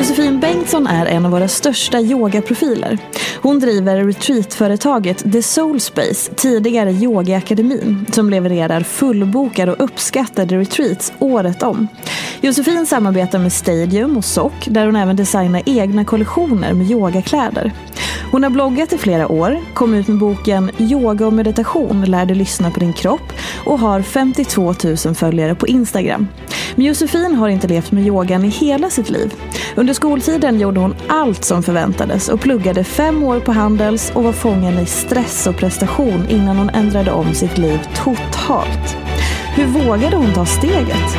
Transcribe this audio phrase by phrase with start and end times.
[0.00, 2.98] Josefin Bengtsson är en av våra största yogaprofiler.
[3.42, 11.62] Hon driver retreatföretaget The Soul Space, tidigare Yogaakademin, som levererar fullbokade och uppskattade retreats året
[11.62, 11.88] om.
[12.40, 17.72] Josefin samarbetar med Stadium och Sock, där hon även designar egna kollektioner med yogakläder.
[18.30, 22.36] Hon har bloggat i flera år, kom ut med boken Yoga och meditation lär dig
[22.36, 23.32] lyssna på din kropp
[23.64, 24.74] och har 52
[25.06, 26.26] 000 följare på Instagram.
[26.74, 29.34] Men Josefin har inte levt med yogan i hela sitt liv.
[29.74, 34.24] Under under skoltiden gjorde hon allt som förväntades och pluggade fem år på Handels och
[34.24, 38.96] var fången i stress och prestation innan hon ändrade om sitt liv totalt.
[39.56, 41.16] Hur vågade hon ta steget?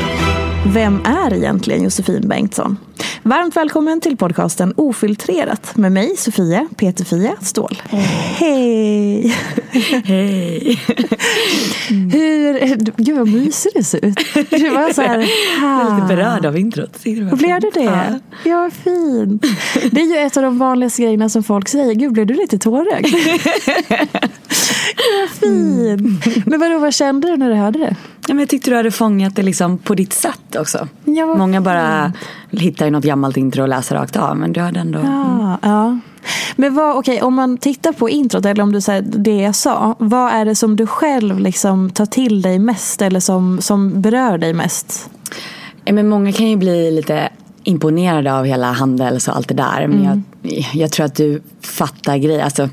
[0.65, 2.77] Vem är egentligen Josefin Bengtsson?
[3.23, 7.81] Varmt välkommen till podcasten Ofiltrerat med mig Sofia Peterfia Ståhl.
[7.89, 9.35] Hej!
[10.05, 10.79] Hej!
[11.89, 14.19] Hur, gud vad mysig du ser ut.
[14.49, 15.19] Du var så här,
[15.61, 17.03] Jag är lite berörd av introt.
[17.03, 18.19] Blev du det?
[18.43, 19.45] Ja, fint.
[19.91, 21.93] Det är ju ett av de vanligaste grejerna som folk säger.
[21.93, 23.07] Gud, blev du lite tårögd?
[24.95, 26.45] Ja, fint.
[26.45, 27.95] Men vadå, vad kände du när du hörde det?
[28.27, 30.87] Ja, men jag tyckte du hade fångat det liksom på ditt sätt också.
[31.05, 32.13] Ja, Många bara
[32.51, 34.37] hittar något gammalt intro och läser rakt av.
[34.37, 34.99] Men du hade ändå...
[35.03, 35.99] Ja, ja.
[36.55, 39.95] Men vad, okej, om man tittar på introt, eller om du säger det jag sa.
[39.99, 44.37] Vad är det som du själv liksom tar till dig mest eller som, som berör
[44.37, 45.09] dig mest?
[45.85, 47.29] Men många kan ju bli lite
[47.63, 49.87] imponerade av hela Handels och allt det där.
[49.87, 50.03] Men
[50.41, 52.43] jag, jag tror att du fattar grejer.
[52.43, 52.69] Alltså,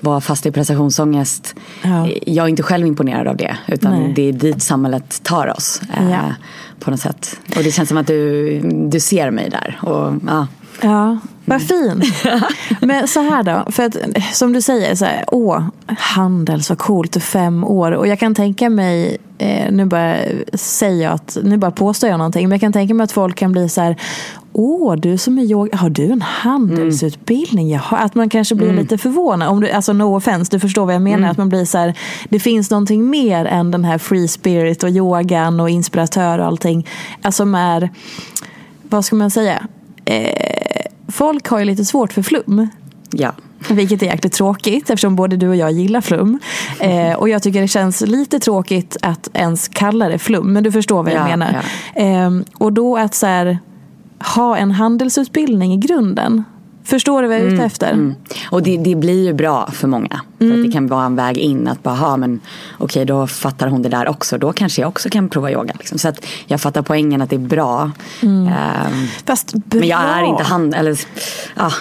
[0.00, 1.54] vara fast i prestationsångest.
[1.82, 2.08] Ja.
[2.26, 3.56] Jag är inte själv imponerad av det.
[3.68, 4.12] Utan Nej.
[4.16, 5.80] det är dit samhället tar oss.
[5.96, 6.20] eh, Ja.
[6.80, 7.40] På något sätt.
[7.56, 9.78] Och det känns som att du, du ser mig där.
[9.82, 10.46] Och, ja.
[10.82, 12.04] Ja, vad fint.
[12.80, 13.96] Men så här då, för att
[14.32, 17.92] som du säger, så här, åh, Handels var coolt fem år.
[17.92, 20.16] Och jag kan tänka mig, eh, nu bara
[20.54, 23.36] säger jag att, nu bara påstår jag någonting, men jag kan tänka mig att folk
[23.36, 23.96] kan bli så här,
[24.52, 27.70] åh, du som är yoga, har du en handelsutbildning?
[27.70, 29.48] Jaha, att man kanske blir lite förvånad.
[29.48, 31.28] Om du, alltså no offense, du förstår vad jag menar.
[31.30, 31.94] Att man blir så här,
[32.28, 36.86] det finns någonting mer än den här free spirit och yogan och inspiratör och allting.
[37.22, 37.90] Alltså som är,
[38.82, 39.62] vad ska man säga?
[40.04, 42.68] Eh, folk har ju lite svårt för flum.
[43.10, 43.32] ja.
[43.70, 46.38] Vilket är jäkligt tråkigt eftersom både du och jag gillar flum.
[46.80, 50.52] Eh, och jag tycker det känns lite tråkigt att ens kalla det flum.
[50.52, 51.64] Men du förstår vad jag Ja, menar.
[51.94, 53.58] Eh, och då att så här,
[54.34, 56.44] ha en handelsutbildning i grunden.
[56.84, 57.92] Förstår du vad jag är ute efter?
[57.92, 58.14] Mm.
[58.50, 60.20] Och det, det blir ju bra för många.
[60.38, 61.68] För att det kan vara en väg in.
[61.68, 62.40] Att bara, ha, men
[62.78, 64.38] okej då fattar hon det där också.
[64.38, 65.74] Då kanske jag också kan prova yoga.
[65.78, 65.98] Liksom.
[65.98, 67.90] Så att jag fattar poängen att det är bra.
[68.22, 68.48] Ehm,
[69.26, 69.80] Fast bra.
[69.80, 70.74] men jag är inte hand...
[70.74, 71.00] Eller,
[71.56, 71.72] ja.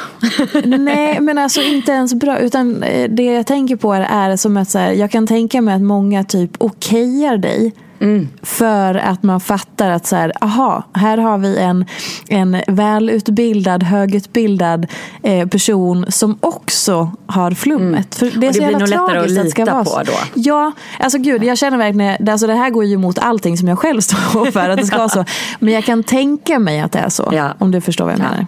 [0.79, 2.39] Nej, men alltså inte ens bra.
[2.39, 5.61] Utan eh, det jag tänker på är, är som att så här, jag kan tänka
[5.61, 8.29] mig att många typ okejar dig Mm.
[8.41, 11.85] För att man fattar att så här, aha, här har vi en,
[12.29, 14.87] en välutbildad, högutbildad
[15.23, 18.21] eh, person som också har flummet.
[18.21, 18.31] Mm.
[18.31, 20.13] För det, är det blir nog lättare att lita att på då.
[20.33, 23.79] Ja, alltså gud, jag känner verkligen, alltså det här går ju emot allting som jag
[23.79, 25.25] själv står för att det ska vara så.
[25.59, 27.53] Men jag kan tänka mig att det är så, ja.
[27.57, 28.23] om du förstår vad jag ja.
[28.23, 28.45] menar.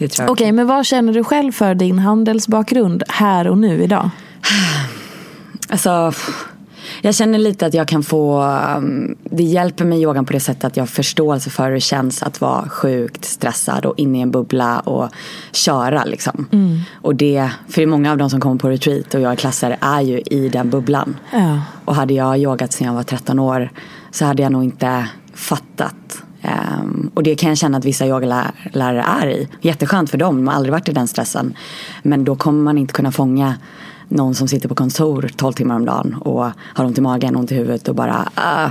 [0.00, 4.10] Okej, okay, men vad känner du själv för din handelsbakgrund här och nu idag?
[5.68, 6.12] Alltså,
[7.00, 8.42] jag känner lite att jag kan få,
[8.76, 11.80] um, det hjälper mig yogan på det sättet att jag har förståelse för hur det
[11.80, 15.08] känns att vara sjukt stressad och inne i en bubbla och
[15.52, 16.46] köra liksom.
[16.52, 16.80] Mm.
[16.94, 20.20] Och det, för många av de som kommer på retreat och gör klasser är ju
[20.20, 21.16] i den bubblan.
[21.32, 21.60] Ja.
[21.84, 23.70] Och hade jag yogat sedan jag var 13 år
[24.10, 29.04] så hade jag nog inte fattat Um, och det kan jag känna att vissa yogalärare
[29.22, 29.48] är i.
[29.60, 31.56] Jätteskönt för dem, de har aldrig varit i den stressen.
[32.02, 33.54] Men då kommer man inte kunna fånga
[34.08, 37.52] någon som sitter på kontor 12 timmar om dagen och har ont i magen, ont
[37.52, 38.70] i huvudet och bara uh.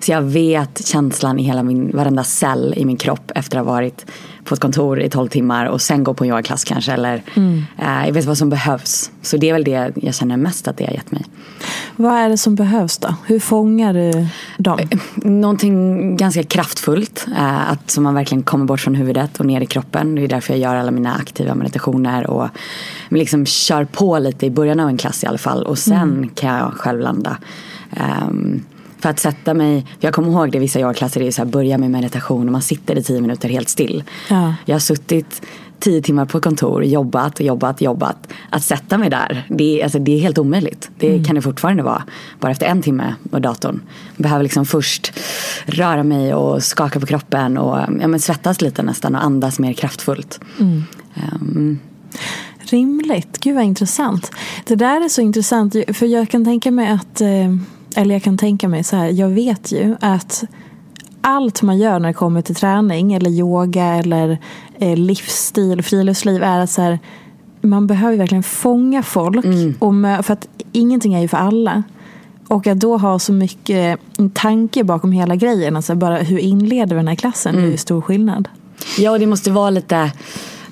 [0.00, 3.72] Så jag vet känslan i hela min, varenda cell i min kropp efter att ha
[3.72, 4.06] varit
[4.44, 6.92] på ett kontor i 12 timmar och sen gå på en yogaklass kanske.
[6.92, 7.64] Eller, mm.
[7.82, 9.10] uh, jag vet vad som behövs.
[9.22, 11.24] Så det är väl det jag känner mest att det har gett mig.
[11.96, 13.14] Vad är det som behövs då?
[13.26, 14.26] Hur fångar du
[14.58, 14.78] dem?
[14.78, 17.26] Eh, någonting ganska kraftfullt.
[17.28, 20.14] Uh, att så man verkligen kommer bort från huvudet och ner i kroppen.
[20.14, 22.26] Det är därför jag gör alla mina aktiva meditationer.
[22.26, 22.48] Och
[23.08, 25.62] liksom kör på lite i början av en klass i alla fall.
[25.62, 26.28] Och sen mm.
[26.28, 27.36] kan jag själv landa.
[28.28, 28.62] Um,
[29.04, 31.78] för att sätta mig, jag kommer ihåg det vissa yogaklasser, det är så här, börja
[31.78, 34.04] med meditation och man sitter i tio minuter helt still.
[34.30, 34.54] Ja.
[34.64, 35.42] Jag har suttit
[35.78, 38.28] tio timmar på kontor, jobbat, jobbat, jobbat.
[38.50, 40.90] Att sätta mig där, det är, alltså, det är helt omöjligt.
[40.98, 41.24] Det mm.
[41.24, 42.02] kan det fortfarande vara.
[42.40, 43.80] Bara efter en timme på datorn.
[44.16, 45.12] Jag behöver liksom först
[45.66, 49.72] röra mig och skaka på kroppen och ja, men svettas lite nästan och andas mer
[49.72, 50.40] kraftfullt.
[50.60, 50.84] Mm.
[51.32, 51.78] Um,
[52.58, 53.38] Rimligt.
[53.40, 54.30] Gud vad intressant.
[54.66, 57.56] Det där är så intressant för jag kan tänka mig att, eh,
[57.94, 60.44] eller jag kan tänka mig så här, jag vet ju att
[61.20, 64.38] allt man gör när det kommer till träning eller yoga eller
[64.78, 66.98] eh, livsstil, friluftsliv är att så här,
[67.60, 69.44] man behöver verkligen fånga folk.
[69.44, 69.74] Mm.
[69.78, 71.82] Och för att ingenting är ju för alla.
[72.48, 74.00] Och att då ha så mycket
[74.32, 75.76] tanke bakom hela grejen.
[75.76, 77.54] Alltså bara hur inleder vi den här klassen?
[77.54, 77.62] Mm.
[77.62, 78.48] Det är ju stor skillnad.
[78.98, 80.12] Ja, och det måste vara lite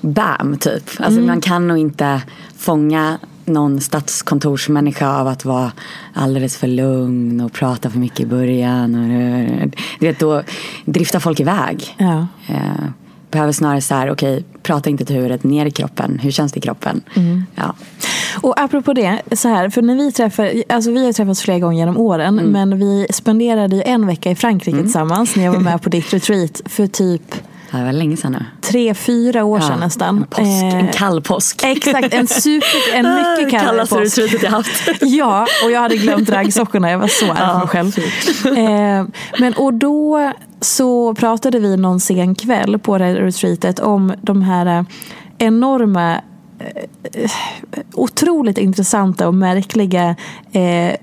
[0.01, 0.83] bam typ.
[0.97, 1.27] Alltså mm.
[1.27, 2.21] man kan nog inte
[2.57, 5.71] fånga någon stadskontorsmänniska av att vara
[6.13, 8.95] alldeles för lugn och prata för mycket i början.
[8.95, 9.69] Och,
[9.99, 10.43] du vet, då
[10.85, 11.95] driftar folk iväg.
[11.97, 12.27] Ja.
[12.47, 12.85] Eh,
[13.33, 16.19] behöver snarare så här, okej, okay, prata inte till huvudet, ner i kroppen.
[16.19, 17.01] Hur känns det i kroppen?
[17.15, 17.45] Mm.
[17.55, 17.75] Ja.
[18.41, 21.77] Och apropå det, så här, för när vi träffar, alltså vi har träffats flera gånger
[21.77, 22.51] genom åren, mm.
[22.51, 24.83] men vi spenderade ju en vecka i Frankrike mm.
[24.83, 27.35] tillsammans när jag var med på ditt retreat för typ
[27.77, 28.45] det var länge sedan nu.
[28.61, 30.17] Tre, fyra år sedan ja, nästan.
[30.17, 31.63] En, påsk, eh, en kall påsk.
[31.63, 34.17] Exakt, en super, en mycket kallare Kallaste påsk.
[34.17, 34.89] retreatet jag haft.
[35.01, 36.91] ja, och jag hade glömt raggsockorna.
[36.91, 37.97] Jag var så arg på mig själv.
[38.57, 39.05] Eh,
[39.39, 40.31] men och då
[40.61, 44.85] så pratade vi någon sen kväll på det retreatet om de här
[45.37, 46.21] enorma
[46.63, 47.29] Eh,
[47.93, 50.15] otroligt intressanta och märkliga
[50.51, 50.95] eh,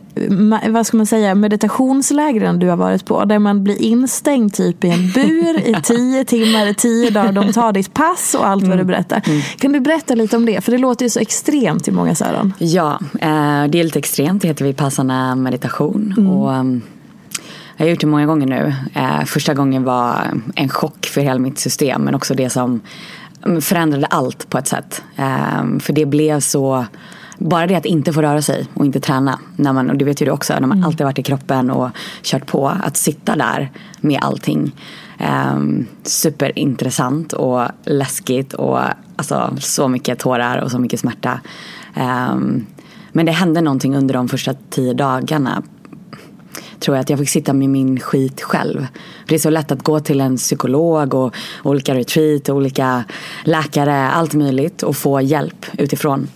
[0.69, 3.25] vad ska man säga, meditationslägren du har varit på.
[3.25, 7.33] Där man blir instängd typ i en bur i tio timmar, i tio dagar.
[7.33, 8.87] De tar ditt pass och allt vad du mm.
[8.87, 9.23] berättar.
[9.27, 9.41] Mm.
[9.59, 10.61] Kan du berätta lite om det?
[10.61, 12.53] För det låter ju så extremt i många öron.
[12.59, 14.43] Ja, eh, det är lite extremt.
[14.43, 16.15] Det heter Vipassana meditation.
[16.19, 16.31] Mm.
[16.31, 16.83] Och, um,
[17.77, 18.75] jag har gjort det många gånger nu.
[18.95, 20.17] Eh, första gången var
[20.55, 22.81] en chock för hela mitt system men också det som
[23.61, 25.03] förändrade allt på ett sätt.
[25.61, 26.87] Um, för det blev så
[27.41, 29.39] bara det att inte få röra sig och inte träna.
[29.57, 30.87] När man, och det vet ju du också, när man mm.
[30.87, 31.91] alltid varit i kroppen och
[32.23, 32.69] kört på.
[32.69, 33.71] Att sitta där
[34.01, 34.73] med allting.
[35.55, 38.81] Um, superintressant och läskigt och
[39.17, 41.41] alltså, så mycket tårar och så mycket smärta.
[41.97, 42.67] Um,
[43.13, 45.63] men det hände någonting under de första tio dagarna
[46.81, 48.87] tror jag att jag fick sitta med min skit själv.
[49.21, 53.05] För det är så lätt att gå till en psykolog och olika retreat, och olika
[53.45, 56.29] läkare, allt möjligt och få hjälp utifrån.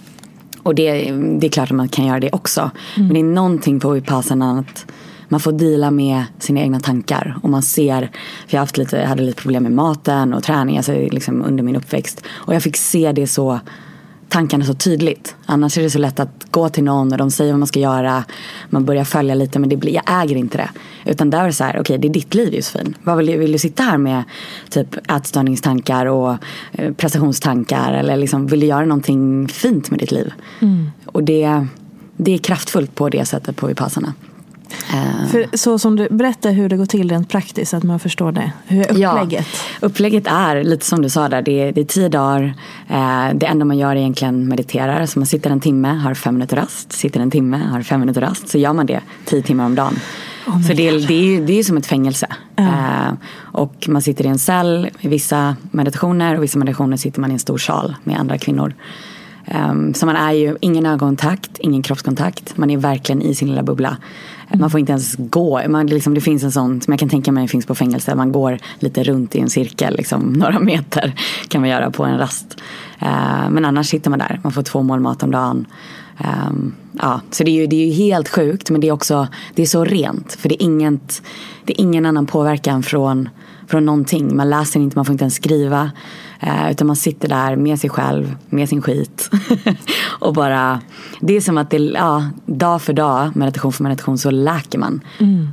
[0.64, 2.70] Och det, det är klart att man kan göra det också.
[2.96, 3.08] Mm.
[3.08, 4.86] Men det är någonting på Vipassana att
[5.28, 7.36] man får dela med sina egna tankar.
[7.42, 8.00] Och man ser,
[8.46, 11.64] för jag, haft lite, jag hade lite problem med maten och träning alltså liksom under
[11.64, 12.24] min uppväxt.
[12.30, 13.60] Och jag fick se det så
[14.28, 15.36] tankarna så tydligt.
[15.46, 17.80] Annars är det så lätt att gå till någon och de säger vad man ska
[17.80, 18.24] göra.
[18.70, 20.70] Man börjar följa lite men det blir, jag äger inte det.
[21.04, 22.96] Utan där är det så här, okej okay, det är ditt liv Josefin.
[23.02, 24.24] Vad vill, vill du sitta här med
[24.70, 26.36] typ ätstörningstankar och
[26.72, 27.92] eh, prestationstankar?
[27.92, 30.32] Eller liksom, vill du göra någonting fint med ditt liv?
[30.60, 30.90] Mm.
[31.06, 31.66] Och det,
[32.16, 34.14] det är kraftfullt på det sättet på Vipassana.
[35.30, 38.32] För så som du berättar hur det går till rent praktiskt, så att man förstår
[38.32, 38.52] det.
[38.66, 39.46] Hur är upplägget?
[39.80, 42.54] Ja, upplägget är lite som du sa där, det är, det är tio dagar.
[42.88, 45.06] Eh, det enda man gör är egentligen mediterar.
[45.06, 46.92] Så man sitter en timme, har fem minuter rast.
[46.92, 48.48] Sitter en timme, har fem minuter rast.
[48.48, 49.94] Så gör man det tio timmar om dagen.
[50.46, 52.26] Oh så det, är- det, är, det är som ett fängelse.
[52.56, 57.30] Eh, och man sitter i en cell i vissa meditationer och vissa meditationer sitter man
[57.30, 58.74] i en stor sal med andra kvinnor.
[59.46, 62.56] Ehm, så man är ju ingen ögonkontakt, ingen kroppskontakt.
[62.56, 63.96] Man är verkligen i sin lilla bubbla.
[64.54, 64.60] Mm.
[64.60, 65.68] Man får inte ens gå.
[65.68, 68.14] Man, liksom, det finns en sån som jag kan tänka mig finns på fängelse.
[68.14, 71.14] Man går lite runt i en cirkel, liksom, några meter
[71.48, 72.56] kan man göra på en rast.
[72.98, 74.40] Eh, men annars sitter man där.
[74.42, 75.66] Man får två mål mat om dagen.
[76.48, 79.28] Um, ja, så det är, ju, det är ju helt sjukt men det är också
[79.54, 80.32] det är så rent.
[80.32, 81.22] För det är, inget,
[81.64, 83.28] det är ingen annan påverkan från,
[83.66, 84.36] från någonting.
[84.36, 85.90] Man läser inte, man får inte ens skriva.
[86.40, 89.30] Eh, utan man sitter där med sig själv, med sin skit.
[90.20, 90.80] och bara,
[91.20, 95.00] det är som att det, ja, dag för dag, meditation för meditation så läker man.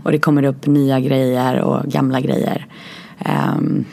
[0.04, 2.68] Och det kommer upp nya grejer och gamla grejer.
[3.26, 3.86] Ehm,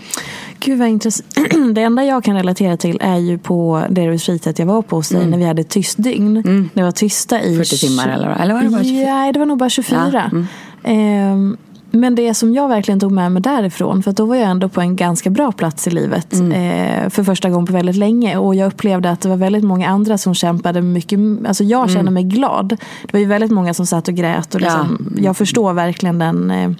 [0.60, 1.26] Gud vad intressant.
[1.74, 5.08] Det enda jag kan relatera till är ju på det retreatet jag var på hos
[5.08, 6.70] dig när vi hade tyst dygn.
[6.74, 7.56] Det var tysta i...
[7.56, 9.14] 40 timmar eller, eller var det bara 24?
[9.14, 10.10] Nej, det var nog bara 24.
[10.12, 10.46] Ja, mm.
[10.82, 11.56] Ehm,
[11.90, 14.80] men det som jag verkligen tog med mig därifrån, för då var jag ändå på
[14.80, 16.52] en ganska bra plats i livet Mm.
[16.52, 18.36] eh, för första gången på väldigt länge.
[18.36, 21.18] Och jag upplevde att det var väldigt många andra som kämpade mycket.
[21.46, 22.68] Alltså jag kände mig glad.
[22.68, 24.54] Det var ju väldigt många som satt och grät.
[24.54, 25.12] Och liksom, Mm.
[25.16, 25.22] Ja.
[25.24, 26.70] Jag förstår verkligen den eh,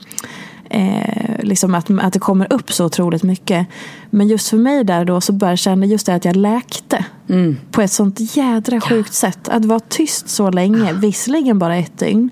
[0.71, 3.67] Eh, liksom att, att det kommer upp så otroligt mycket.
[4.11, 7.05] Men just för mig där då så bara kände just det att jag läkte.
[7.29, 7.57] Mm.
[7.71, 9.49] På ett sånt jädra sjukt sätt.
[9.49, 12.31] Att vara tyst så länge, visserligen bara ett dygn.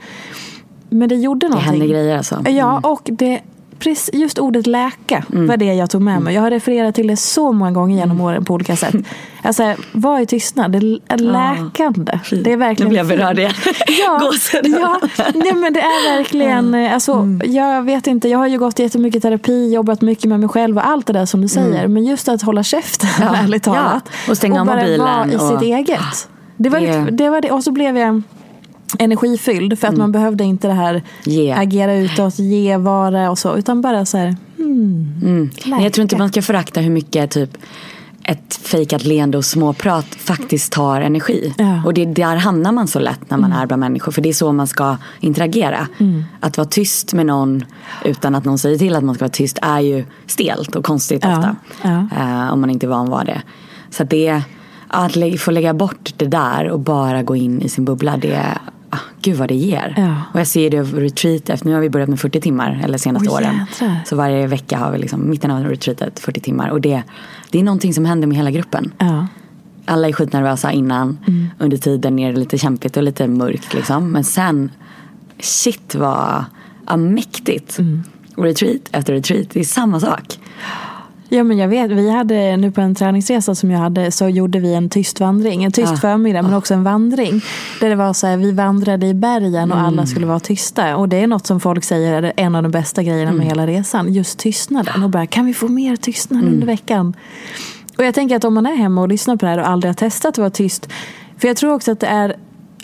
[0.90, 1.70] Men det gjorde det någonting.
[1.70, 2.44] händer grejer alltså.
[2.48, 3.40] Ja, och det,
[3.78, 5.46] precis, just ordet läka Mm.
[5.46, 6.34] var det jag tog med mig.
[6.34, 8.94] Jag har refererat till det så många gånger genom åren på olika sätt.
[9.42, 10.78] Alltså, var i tystnad, det
[11.08, 12.18] är läkande.
[12.44, 13.52] Det är verkligen Nu blir jag berörd igen.
[14.00, 14.32] Ja,
[14.80, 15.00] ja
[15.34, 17.52] nej, men det är verkligen, eh, alltså, Mm.
[17.54, 20.86] jag vet inte, jag har ju gått jättemycket terapi, jobbat mycket med mig själv och
[20.86, 21.88] allt det där som du säger.
[21.88, 23.34] Men just att hålla käften, Mm.
[23.34, 24.02] Ja, ärligt talat.
[24.26, 24.30] ja.
[24.30, 26.28] Och stänga av bara mobilen vara i och- sitt eget.
[26.56, 27.10] Det var, Det- det...
[27.10, 27.50] Det var det.
[27.50, 28.22] Och så blev jag
[28.98, 31.02] energifylld för att man behövde inte det här Mm.
[31.24, 31.52] Ge.
[31.52, 33.56] agera utåt, ge, vara och så.
[33.56, 35.50] Utan bara så här, hmm, Mm.
[35.66, 37.56] Men jag tror inte man ska förakta hur mycket typ
[38.28, 41.54] ett fejkat leende och småprat faktiskt tar energi.
[41.58, 41.64] Ja.
[41.64, 41.84] Mm.
[41.86, 44.12] Och det, där hamnar man så lätt när man är bland människor.
[44.12, 45.88] För det är så man ska interagera.
[46.40, 47.64] Att vara tyst med någon
[48.04, 51.24] utan att någon säger till att man ska vara tyst är ju stelt och konstigt
[51.24, 51.56] Ja, ofta.
[51.82, 52.08] ja.
[52.16, 53.42] Eh, om man inte är van vara det.
[53.90, 54.42] Så att det,
[54.88, 58.16] att få lägga bort det där och bara gå in i sin bubbla.
[58.16, 58.58] Det,
[58.90, 59.94] ah, gud vad det ger.
[59.96, 60.22] Ja.
[60.32, 61.50] Och jag ser det över retreat.
[61.50, 62.80] Efter, nu har vi börjat med 40 timmar.
[62.84, 63.60] Eller senaste Åh, åren.
[64.06, 66.68] Så varje vecka har vi liksom mitten av retreatet 40 timmar.
[66.68, 67.02] Och det,
[67.50, 68.92] det är någonting som händer med hela gruppen.
[68.98, 69.26] Ja.
[69.84, 71.18] Alla är skitnervösa innan.
[71.26, 71.48] Mm.
[71.58, 74.10] Under tiden är det lite kämpigt och lite mörkt liksom.
[74.10, 74.70] Men sen,
[75.40, 76.44] shit vad
[76.86, 77.78] ja, mäktigt.
[77.78, 78.02] Mm.
[78.36, 80.38] Retreat efter retreat, det är samma sak.
[81.28, 84.58] Ja men jag vet, vi hade nu på en träningsresa som jag hade så gjorde
[84.60, 85.64] vi en tyst vandring.
[85.64, 85.96] En tyst Ah.
[85.96, 87.40] förmiddag men också en vandring.
[87.80, 89.88] Där det var så här, vi vandrade i bergen och Mm.
[89.88, 90.96] alla skulle vara tysta.
[90.96, 93.36] Och det är något som folk säger är en av de bästa grejerna Mm.
[93.36, 94.12] med hela resan.
[94.12, 95.02] Just tystnaden.
[95.02, 96.54] Och bara, kan vi få mer tystnad Mm.
[96.54, 97.14] under veckan?
[97.98, 99.88] Och jag tänker att om man är hemma och lyssnar på det här och aldrig
[99.88, 100.88] har testat att vara tyst.
[101.38, 102.36] För jag tror också att det är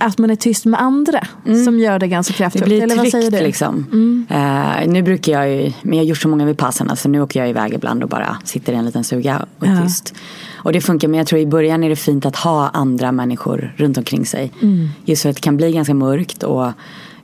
[0.02, 1.26] att man är tyst med andra
[1.64, 2.36] som gör det ganska Mm.
[2.36, 2.64] Det kraftfullt.
[2.64, 3.40] blir Eller vad säger du?
[3.40, 3.86] liksom.
[4.30, 7.40] Eh, nu brukar jag ju, men jag har gjort så många Vipassana så nu åker
[7.40, 9.82] jag iväg ibland och bara sitter i en liten stuga och är Ja.
[9.82, 10.14] tyst.
[10.54, 13.74] Och det funkar men jag tror i början är det fint att ha andra människor
[13.76, 14.52] runt omkring sig.
[14.62, 14.88] Mm.
[15.04, 16.72] Just för att det kan bli ganska mörkt och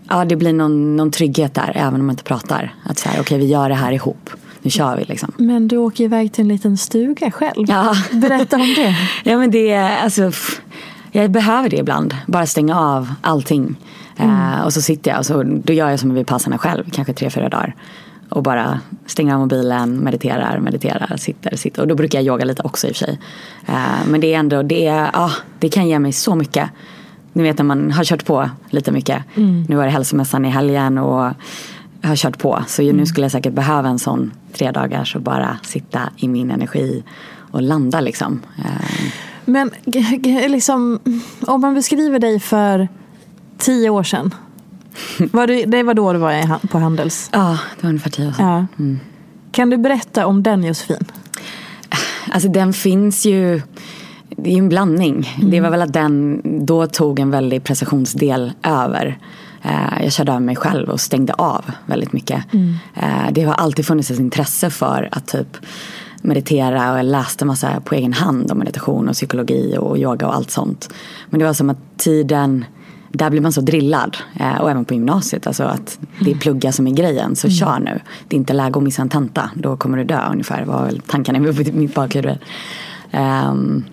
[0.08, 2.74] ja, det blir någon, någon trygghet där även om man inte pratar.
[2.84, 4.30] Att så här, okej vi gör det här ihop.
[4.62, 5.32] Nu kör vi liksom.
[5.36, 7.64] Men du åker iväg till en liten stuga själv.
[7.68, 7.94] Ja.
[8.12, 8.96] Berätta om det.
[9.30, 10.32] Ja men det är alltså
[11.12, 12.16] Jag behöver det ibland.
[12.26, 13.76] Bara stänga av allting.
[14.16, 16.90] Eh, och så sitter jag och så, då gör jag som vi passarna själv.
[16.92, 17.74] Kanske tre, fyra dagar.
[18.28, 21.82] Och bara stänger av mobilen, mediterar, mediterar, sitter, sitter.
[21.82, 23.18] Och då brukar jag yoga lite också i och för sig.
[23.66, 26.70] Eh, men det är ändå, det, ah, det kan ge mig så mycket.
[27.32, 29.22] Ni vet när man har kört på lite mycket.
[29.68, 31.32] Nu var det hälsomässan i helgen och
[32.02, 32.62] har kört på.
[32.66, 36.50] Så nu skulle jag säkert behöva en sån tre dagar och bara sitta i min
[36.50, 37.02] energi
[37.50, 38.42] och landa liksom.
[38.58, 39.12] Eh,
[39.48, 39.70] Men
[40.48, 41.00] liksom,
[41.40, 42.88] om man beskriver dig för
[43.58, 44.34] tio år sedan.
[45.32, 47.30] Var du, det var då du var på Handels.
[47.32, 48.68] Ja, det var ungefär tio år sedan.
[48.76, 48.84] Ja.
[49.52, 51.04] Kan du berätta om den Josefin?
[52.32, 53.62] Alltså den finns ju,
[54.28, 55.28] det är ju en blandning.
[55.42, 59.18] Det var väl att den då tog en väldig prestationsdel över.
[59.62, 62.44] Eh, Jag körde över mig själv och stängde av väldigt mycket.
[62.94, 65.56] Eh, Det har alltid funnits ett intresse för att typ
[66.22, 70.34] meditera och jag läste massa på egen hand om meditation och psykologi och yoga och
[70.34, 70.94] allt sånt.
[71.30, 72.64] Men det var som att tiden
[73.12, 74.16] där blir man så drillad.
[74.40, 75.46] Eh, och även på gymnasiet.
[75.46, 77.36] Alltså att det är plugga som är grejen.
[77.36, 78.00] Så kör nu.
[78.28, 79.50] Det är inte läge att missa en tenta.
[79.54, 80.64] Då kommer du dö ungefär.
[80.64, 82.38] var väl tankarna i mitt bakhuvud.
[83.12, 83.84] Um,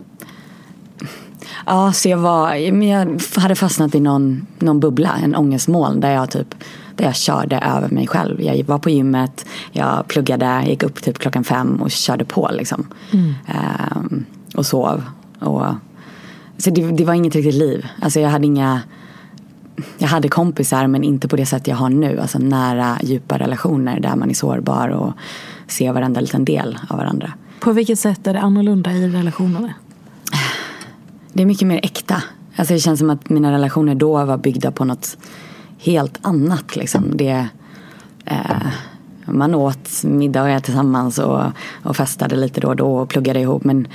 [1.65, 5.12] ja, så jag var, men jag hade fastnat i någon, någon bubbla.
[5.24, 6.55] En ångestmoln där jag typ
[6.96, 8.42] där jag körde över mig själv.
[8.42, 12.88] Jag var på gymmet, jag pluggade, gick upp typ klockan fem och körde på liksom.
[13.12, 13.34] Mm.
[13.96, 14.25] Um,
[14.56, 15.04] och sov.
[15.40, 15.66] Och,
[16.58, 17.88] så det, det, var inget riktigt liv.
[18.02, 18.82] Alltså jag hade inga
[19.98, 22.20] jag hade kompisar men inte på det sätt jag har nu.
[22.20, 25.14] Alltså nära, djupa relationer där man är sårbar och
[25.68, 27.34] ser varenda liten del av varandra.
[27.60, 29.74] På vilket sätt är det annorlunda i relationerna?
[31.34, 32.24] Det är mycket mer äkta.
[32.56, 35.18] Alltså det känns som att mina relationer då var byggda på något
[35.77, 36.75] helt annat.
[36.75, 37.17] Liksom.
[37.17, 37.48] Det,
[38.25, 38.67] eh,
[39.25, 41.44] man åt middagar tillsammans och,
[41.84, 43.63] och festade lite då och då och pluggade ihop.
[43.63, 43.88] Men,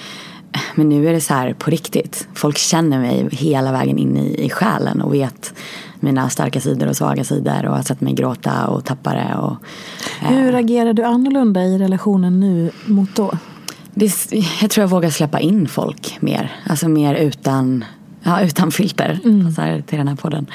[0.75, 2.29] men nu är det så här på riktigt.
[2.35, 5.55] Folk känner mig hela vägen in i, i själen och vet
[6.01, 9.35] mina starka sidor och svaga sidor och har sett mig gråta och tappa det.
[9.35, 9.57] Och,
[10.23, 10.29] eh.
[10.29, 13.33] Hur agerar du annorlunda i relationen nu mot då?
[13.95, 16.53] Det, jag tror jag vågar släppa in folk mer.
[16.67, 17.85] Alltså mer utan
[18.23, 19.21] Ja, utan filter.
[19.25, 19.47] Mm.
[19.47, 20.47] Passar till den här podden.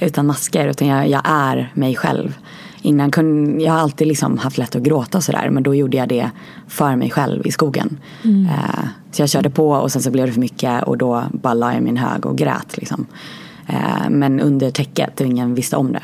[0.00, 0.68] Utan masker.
[0.68, 2.34] Utan jag, jag är mig själv.
[2.82, 5.50] Innan kunde, jag har alltid liksom haft lätt att gråta och sådär.
[5.50, 6.30] Men då gjorde jag det
[6.68, 7.98] för mig själv i skogen.
[8.24, 8.44] Mm.
[8.44, 10.82] Uh, så jag körde på och sen så blev det för mycket.
[10.82, 12.76] Och då bara la jag min hög och grät.
[12.76, 13.06] Liksom.
[13.70, 16.02] Uh, men under täcket och ingen visste om det.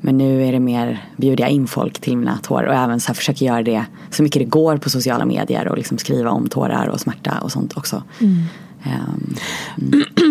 [0.00, 3.08] Men nu är det mer, bjuder jag in folk till mina tårar och även så
[3.08, 6.48] här försöker göra det så mycket det går på sociala medier och liksom skriva om
[6.48, 8.02] tårar och smärta och sånt också.
[8.20, 8.42] Mm.
[8.86, 9.34] Um,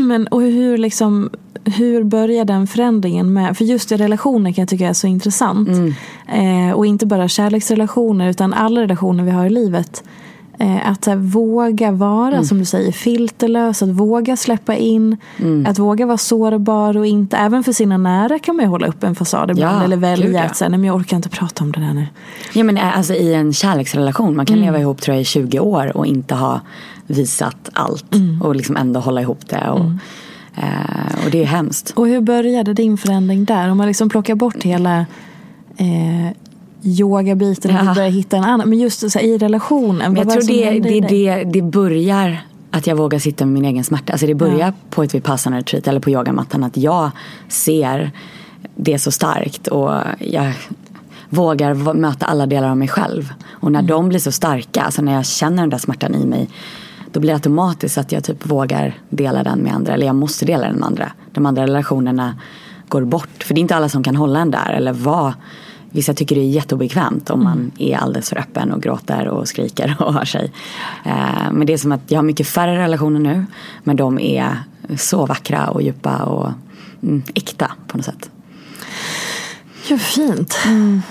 [0.08, 1.30] Men och hur, liksom,
[1.66, 5.70] hur börjar den förändringen med, för just i relationer kan jag tycka är så intressant.
[5.70, 5.94] Mm.
[6.28, 10.04] Eh, och inte bara kärleksrelationer utan alla relationer vi har i livet.
[10.60, 12.46] Eh, att här, våga vara, mm.
[12.46, 15.66] som du säger, filterlös, att våga släppa in, mm.
[15.66, 19.04] att våga vara sårbar och inte, även för sina nära kan man ju hålla upp
[19.04, 19.82] en fasad ibland.
[19.82, 22.08] Ja, eller välja att säga, nej men jag orkar inte prata om det där nu.
[22.54, 24.66] Ja men eh, alltså i en kärleksrelation, man kan mm.
[24.66, 26.62] leva ihop tror jag i 20 år och inte ha
[27.08, 28.42] visat allt mm.
[28.42, 29.70] och liksom ändå hålla ihop det.
[29.70, 30.00] Och, mm.
[30.56, 31.94] eh, och det är hemskt.
[31.96, 33.70] Och hur började din förändring där?
[33.70, 35.06] Om man liksom plockar bort hela
[35.78, 36.36] eh,
[36.86, 37.94] yogabiten och ja.
[37.94, 38.70] börjar hitta en annan.
[38.70, 40.14] Men just så här, i relationen.
[40.14, 43.84] Men jag tror det, det, det, det börjar att jag vågar sitta med min egen
[43.84, 44.14] smärta.
[44.14, 44.74] Alltså det börjar ja.
[44.90, 46.64] på ett vipassana retreat eller på yogamattan.
[46.64, 47.12] Att jag
[47.48, 48.12] ser
[48.76, 50.54] det så starkt och jag
[51.30, 53.34] vågar möta alla delar av mig själv.
[53.50, 53.90] Och när mm.
[53.90, 56.50] de blir så starka, alltså när jag känner den där smärtan i mig
[57.12, 59.94] då blir det automatiskt att jag typ vågar dela den med andra.
[59.94, 61.12] Eller jag måste dela den med andra.
[61.32, 62.36] De andra relationerna
[62.90, 63.44] går bort.
[63.44, 64.74] För det är inte alla som kan hålla en där.
[64.74, 65.34] Eller vad.
[65.96, 67.72] Vissa tycker det är jätteobekvämt om man mm.
[67.80, 70.52] är alldeles för öppen och gråter och skriker och har sig.
[71.06, 73.46] Eh, men det är som att jag har mycket färre relationer nu.
[73.84, 74.58] Men de är
[74.98, 76.52] så vackra och djupa och
[77.04, 78.30] mm, äkta på något sätt.
[79.88, 80.58] Ja, fint.
[80.66, 81.02] Mm.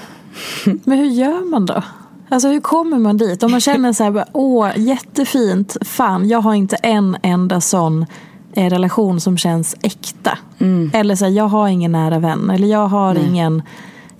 [0.84, 1.82] Men hur gör man då?
[2.28, 3.42] Alltså hur kommer man dit?
[3.42, 8.06] Om man känner så här, åh jättefint, fan jag har inte en enda sån
[8.52, 10.38] eh, relation som känns äkta.
[10.58, 10.90] Mm.
[10.94, 12.50] Eller så här, jag har ingen nära vän.
[12.50, 13.26] Eller jag har Nej.
[13.28, 13.62] ingen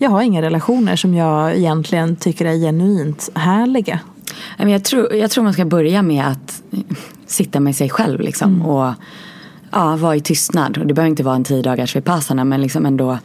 [0.05, 4.01] jag har inga relationer som jag egentligen tycker är genuint härliga.
[4.59, 6.63] Jag tror, jag tror man ska börja med att
[7.27, 8.55] sitta med sig själv liksom.
[8.55, 8.67] Mm.
[8.67, 8.95] Och
[9.71, 10.79] ja, vara i tystnad.
[10.79, 13.19] Och det behöver inte vara en tio dagars vipassana men liksom ändå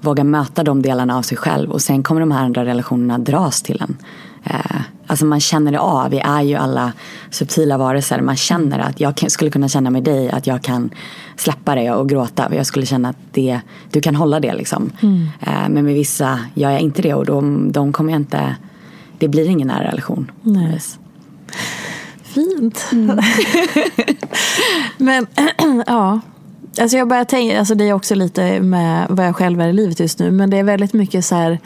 [0.00, 3.62] våga möta de delarna av sig själv och sen kommer de här andra relationerna dras
[3.62, 3.96] till en.
[4.44, 6.92] Eh, alltså man känner det av, vi är ju alla
[7.30, 8.20] subtila varelser.
[8.20, 10.90] Man känner att jag skulle kunna känna med dig att jag kan
[11.36, 12.54] släppa det och gråta.
[12.54, 14.92] Jag skulle känna att det, du kan hålla det liksom.
[15.02, 15.28] Mm.
[15.40, 18.56] Eh, men med vissa gör jag inte det och de, de kommer jag inte,
[19.18, 20.30] det blir ingen nära relation.
[20.42, 20.80] Nej.
[22.22, 22.86] Fint.
[22.92, 23.20] Mm.
[24.96, 25.26] men
[25.86, 26.20] ja,
[26.80, 29.72] Alltså jag börjar tänka, alltså det är också lite med vad jag själv är i
[29.72, 30.30] livet just nu.
[30.30, 31.58] Men det är väldigt mycket så här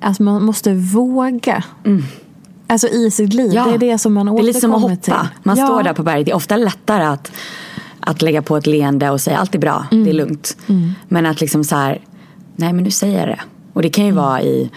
[0.00, 1.64] att man måste våga.
[1.84, 2.04] Mm.
[2.66, 3.52] Alltså i sitt liv.
[3.54, 3.64] Ja.
[3.64, 4.44] Det är det som man återkommer till.
[4.44, 4.96] Det är lite som att hoppa.
[4.96, 5.28] Till.
[5.42, 5.66] Man ja.
[5.66, 6.26] står där på berget.
[6.26, 7.32] Det är ofta lättare att,
[8.00, 10.04] att lägga på ett leende och säga allt är bra, mm.
[10.04, 10.56] det är lugnt.
[10.66, 10.92] Mm.
[11.08, 12.00] Men att liksom så här,
[12.56, 13.40] nej men nu säger jag det.
[13.72, 14.24] Och det kan ju mm.
[14.24, 14.70] vara i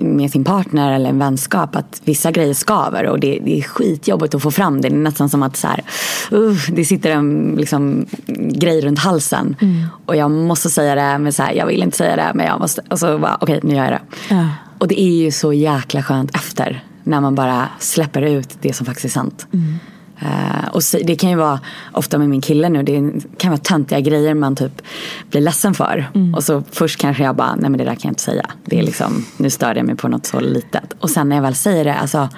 [0.00, 4.34] med sin partner eller en vänskap att vissa grejer skaver och det, det är skitjobbigt
[4.34, 4.88] att få fram det.
[4.88, 5.84] Det är nästan som att så här,
[6.32, 9.86] uh, det sitter en liksom, grej runt halsen mm.
[10.06, 12.60] och jag måste säga det men så här, jag vill inte säga det men jag
[12.60, 12.82] måste.
[12.90, 14.34] Och så bara okej okay, nu gör jag det.
[14.34, 14.48] Ja.
[14.78, 18.86] Och det är ju så jäkla skönt efter när man bara släpper ut det som
[18.86, 19.46] faktiskt är sant.
[19.52, 19.74] Mm.
[20.22, 21.60] Uh, och det kan ju vara,
[21.92, 24.82] ofta med min kille nu, det kan vara töntiga grejer man typ
[25.30, 26.10] blir ledsen för.
[26.14, 26.34] Mm.
[26.34, 28.46] Och så först kanske jag bara, nej men det där kan jag inte säga.
[28.64, 30.94] Det är liksom, nu stör jag mig på något så litet.
[31.00, 32.28] Och sen när jag väl säger det, alltså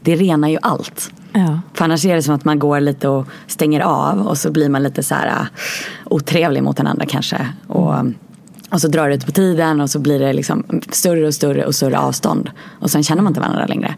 [0.00, 1.10] det renar ju allt.
[1.32, 1.60] Ja.
[1.74, 4.68] För annars är det som att man går lite och stänger av och så blir
[4.68, 5.46] man lite så här uh,
[6.04, 7.46] otrevlig mot den andra kanske.
[7.66, 7.94] Och,
[8.70, 11.66] och så drar det ut på tiden och så blir det liksom större och större
[11.66, 12.50] och större avstånd.
[12.80, 13.94] Och sen känner man inte varandra längre.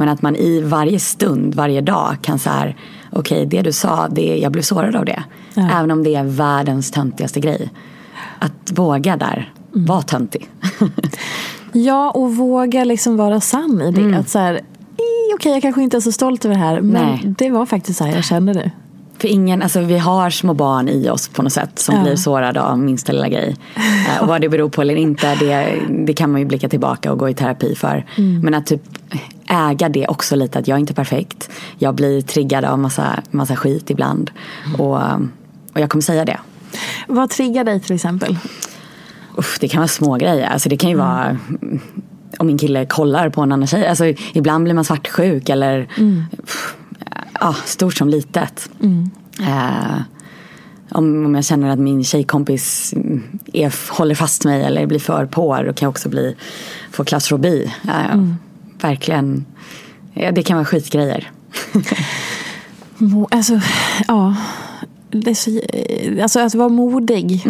[0.00, 2.76] Men att man i varje stund, varje dag kan så här,
[3.12, 5.22] okej okay, det du sa, det, jag blev sårad av det.
[5.54, 5.68] Ja.
[5.78, 7.70] Även om det är världens töntigaste grej.
[8.38, 9.52] Att våga där.
[9.72, 10.48] var töntig.
[11.72, 14.00] Ja, och våga liksom vara sann i det.
[14.00, 14.20] Mm.
[14.20, 17.06] Att så här, "Eh, okej jag kanske inte är så stolt över det här, men
[17.06, 17.34] Nej.
[17.38, 18.70] det var faktiskt så här jag kände nu.
[19.20, 22.02] För ingen, alltså vi har små barn i oss på något sätt som Ja.
[22.02, 23.56] blir sårade av minsta lilla grej.
[23.76, 27.12] Eh, och vad det beror på eller inte, det, det kan man ju blicka tillbaka
[27.12, 28.06] och gå i terapi för.
[28.16, 28.40] Mm.
[28.40, 28.82] Men att typ
[29.48, 31.50] äga det också lite, att jag är inte perfekt.
[31.78, 34.30] Jag blir triggad av massa, massa skit ibland.
[34.66, 34.80] Mm.
[34.80, 34.96] Och,
[35.74, 36.38] och jag kommer säga det.
[37.08, 38.38] Vad triggar dig till exempel?
[39.36, 40.48] Uff, det kan vara små grejer.
[40.50, 41.80] Alltså det kan ju vara mm,
[42.38, 43.86] om min kille kollar på en annan tjej.
[43.86, 46.39] Alltså, ibland blir man svartsjuk eller pff,
[47.40, 48.70] ja, stort som litet.
[49.40, 50.00] Eh,
[50.90, 53.22] om, om jag känner att min tjejkompis mm,
[53.52, 56.36] är, håller fast mig eller blir för på då kan jag också bli,
[56.90, 57.72] få klaustrofobi.
[57.88, 58.24] Eh,
[58.80, 59.44] Verkligen.
[60.14, 61.30] Ja, det kan vara skitgrejer.
[63.30, 63.60] Alltså,
[64.08, 64.36] ja.
[65.10, 65.60] Det så,
[66.22, 67.46] alltså att vara modig.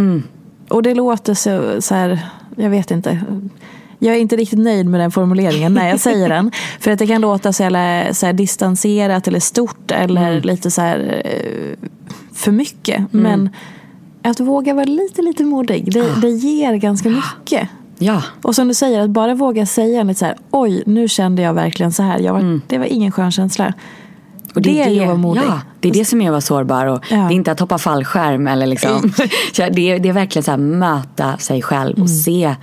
[0.69, 3.21] Och det låter så, så här, jag vet inte.
[4.03, 6.51] Jag är inte riktigt nöjd med den formuleringen när jag säger den.
[6.81, 10.81] För att det kan låta så, jävla, så här distanserat eller stort eller lite så
[10.81, 11.89] här eh,
[12.35, 13.13] för mycket.
[13.13, 13.51] Men
[14.23, 17.69] att våga vara lite, lite modig, det, det ger ganska mycket.
[17.99, 21.43] Ja, Och som du säger, att bara våga säga lite så här, oj, nu kände
[21.43, 22.19] jag verkligen så här.
[22.19, 23.75] Jag var, Det var ingen skön känsla.
[24.55, 25.43] Och det, är ju att vara modig.
[25.47, 26.87] Ja, det är det som att vara sårbar.
[26.87, 27.17] Och Ja.
[27.17, 29.13] Det är inte att hoppa fallskärm eller liksom.
[29.57, 32.03] Det, är, det är verkligen så här, möta sig själv Mm.
[32.03, 32.55] och se,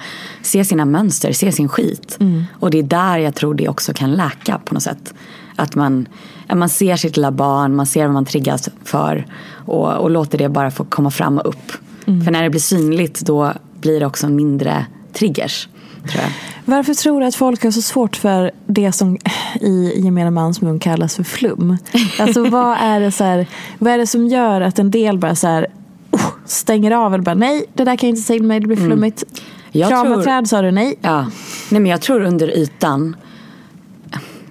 [0.42, 2.18] se sina mönster, se sin skit.
[2.60, 5.14] Och det är där jag tror det också kan läka på något sätt.
[5.56, 6.08] Att man,
[6.48, 9.26] att man ser sitt lilla barn, man ser vad man triggas för
[9.66, 11.72] och, och låter det bara få komma fram och upp.
[12.06, 12.26] Mm.
[12.26, 15.68] För när det blir synligt då blir det också mindre triggers.
[16.08, 16.32] Tror jag.
[16.66, 19.18] Varför tror du att folk har så svårt för det som
[19.62, 21.78] i gemene mans mun kallas för flum?
[22.20, 23.48] Alltså vad är det, så här,
[23.80, 25.68] vad är det som gör att en del bara så här,
[26.12, 28.68] oh, stänger av eller bara nej, det där kan jag inte säga till mig, det
[28.68, 29.24] blir flummigt.
[29.72, 30.96] Jag Krama tror- träd sa du nej.
[31.02, 31.22] Ja,
[31.70, 33.16] nej men jag tror under ytan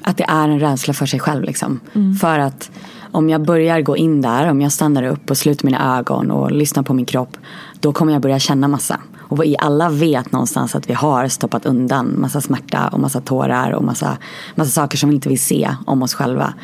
[0.03, 1.45] att det är en rädsla för sig själv.
[1.45, 1.81] Liksom.
[2.21, 2.71] För att
[3.12, 6.53] om jag börjar gå in där, om jag stannar upp och sluter mina ögon och
[6.53, 7.37] lyssnar på min kropp,
[7.81, 9.01] då kommer jag börja känna massa.
[9.29, 13.71] Och vi alla vet någonstans att vi har stoppat undan massa smärta och massa tårar
[13.71, 14.17] och massa,
[14.55, 16.55] massa saker som vi inte vill se om oss själva.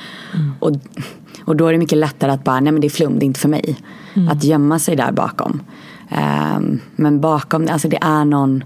[0.61, 0.71] Och,
[1.45, 3.27] och då är det mycket lättare att bara, nej men det är flum, det är
[3.27, 3.77] inte för mig.
[4.31, 5.61] Att gömma sig där bakom.
[6.09, 8.65] Ehm, men bakom, alltså det är någon,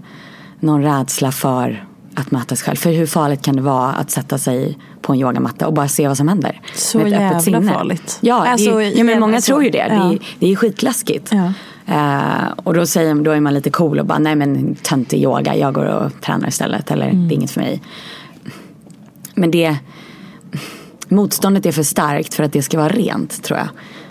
[0.59, 2.75] någon rädsla för att möta sig själv.
[2.75, 6.07] För hur farligt kan det vara att sätta sig på en yogamatta och bara se
[6.07, 6.61] vad som händer?
[6.75, 7.73] Så Med ett öppet jävla sinne.
[7.73, 8.17] farligt.
[8.21, 9.77] Ja, Alltså, det, är- ja men många jävla tror ju så.
[9.77, 9.83] det.
[9.83, 10.11] Det, Ja.
[10.13, 11.29] är, det är skitläskigt.
[11.31, 11.53] Ja.
[11.87, 15.55] Eh, och då, säger, då är man lite cool och bara, nej men töntig yoga,
[15.55, 16.91] jag går och tränar istället.
[16.91, 17.27] Eller Mm.
[17.27, 17.81] det är inget för mig.
[19.35, 19.77] Men det,
[21.09, 23.67] motståndet är för starkt för att det ska vara rent tror jag.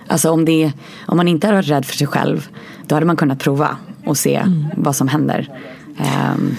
[0.06, 0.72] Alltså om, det,
[1.06, 2.48] om man inte hade varit rädd för sig själv,
[2.86, 4.64] då hade man kunnat prova och se Mm.
[4.76, 5.58] vad som händer.
[5.98, 6.56] Ehm,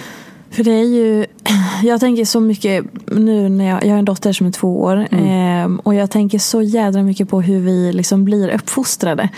[0.50, 1.26] För det är ju,
[1.82, 5.06] jag tänker så mycket nu när jag, jag har en dotter som är två år.
[5.10, 9.28] ehm, och jag tänker så jädra mycket på hur vi liksom blir uppfostrade.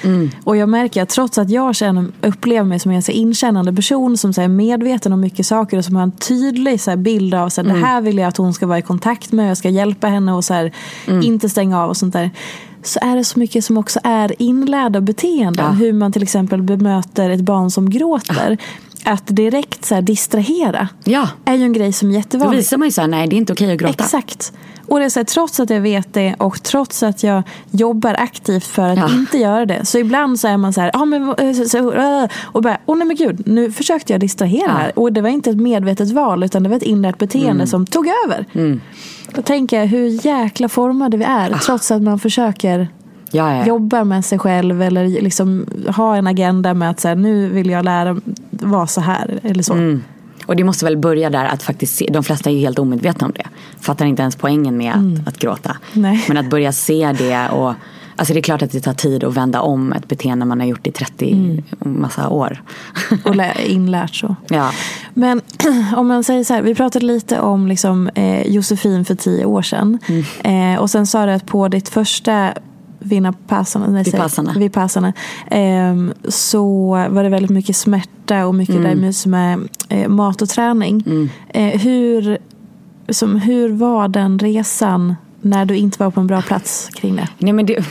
[0.44, 4.16] Och jag märker att trots att jag känner, upplever mig som en så inkännande person
[4.16, 7.49] som så är medveten om mycket saker och som har en tydlig så bild av
[7.49, 9.51] så här, det här vill jag att hon ska vara i kontakt med.
[9.51, 10.73] Jag ska hjälpa henne och så här,
[11.23, 12.31] inte stänga av och sånt där.
[12.83, 15.64] Så är det så mycket som också är inlärda beteenden.
[15.66, 15.73] Ja.
[15.73, 18.59] Hur man till exempel bemöter ett barn som gråter.
[19.04, 22.56] Att direkt så distrahera ja, är ju en grej som är då jättevanlig.
[22.56, 24.04] visar man ju så här, nej det är inte okej att gråta.
[24.04, 24.52] Exakt.
[24.86, 28.14] Och det är så här, trots att jag vet det och trots att jag jobbar
[28.18, 29.10] aktivt för att Ja.
[29.12, 29.84] inte göra det.
[29.84, 33.06] Så ibland så är man så här, ah, men, eh, äh, och bara, åh nej
[33.06, 34.72] men gud, nu försökte jag distrahera Ja.
[34.72, 34.98] här.
[34.98, 37.66] Och det var inte ett medvetet val utan det var ett inlärt beteende Mm.
[37.66, 38.46] som tog över.
[39.34, 42.88] Då tänker jag hur jäkla formade vi är trots att man försöker
[43.32, 43.66] Ja, ja.
[43.66, 45.66] jobba med sig själv eller liksom
[45.96, 49.62] ha en agenda med att så här, nu vill jag lära vara så här eller
[49.62, 49.72] så.
[49.72, 50.02] Mm.
[50.46, 53.26] Och det måste väl börja där att faktiskt se, de flesta är ju helt omedvetna
[53.26, 53.46] om det.
[53.80, 55.76] Fattar inte ens poängen med att, att gråta.
[55.92, 56.24] Nej.
[56.28, 57.74] Men att börja se det och
[58.16, 60.66] Alltså det är klart att det tar tid att vända om ett beteende man har
[60.66, 62.62] gjort i 30 massa år.
[63.24, 64.36] Och lä- inlärt så.
[64.48, 64.70] ja.
[65.14, 65.40] Men
[65.96, 69.62] om man säger så här, vi pratade lite om liksom, eh, Josefin för tio år
[69.62, 69.98] sedan.
[70.06, 70.74] Mm.
[70.74, 72.52] Eh, och sen sa du att på ditt första
[73.00, 74.52] Vipassana, nej, Vipassana.
[74.52, 75.12] Vipassana
[75.50, 78.88] ehm, så var det väldigt mycket smärta och mycket Mm.
[78.88, 79.58] där med, som är,
[79.88, 81.28] eh, mat och träning.
[81.48, 82.38] Eh, hur,
[83.08, 87.28] som, hur var den resan när du inte var på en bra plats kring det?
[87.38, 87.84] Nej men det,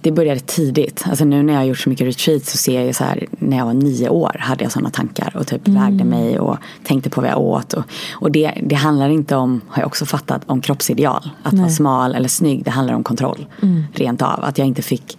[0.00, 1.04] det började tidigt.
[1.06, 3.56] Alltså nu när jag har gjort så mycket retreat så ser jag så här, när
[3.56, 7.20] jag var nio år hade jag sådana tankar och typ vägde mig och tänkte på
[7.20, 7.72] vad jag åt.
[7.72, 11.30] Och, och det, det handlar inte om, har jag också fattat, om kroppsideal.
[11.42, 13.46] Att vara smal eller snygg, det handlar om kontroll.
[13.92, 14.44] Rent av.
[14.44, 15.18] Att jag inte fick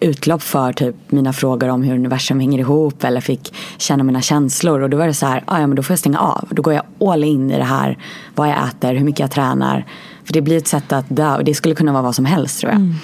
[0.00, 4.80] utlopp för typ mina frågor om hur universum hänger ihop eller fick känna mina känslor.
[4.80, 6.48] Och då var det så här, ah, ja men då får jag stänga av.
[6.50, 7.98] Då går jag all in i det här,
[8.34, 9.86] vad jag äter, hur mycket jag tränar.
[10.24, 12.60] För det blir ett sätt att dö och det skulle kunna vara vad som helst
[12.60, 12.80] tror jag.
[12.80, 12.94] Mm.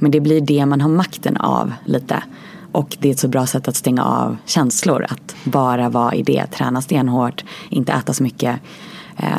[0.00, 2.22] Men det blir det man har makten av lite.
[2.72, 5.06] Och det är ett så bra sätt att stänga av känslor.
[5.08, 8.60] Att bara vara i det, träna stenhårt, inte äta så mycket.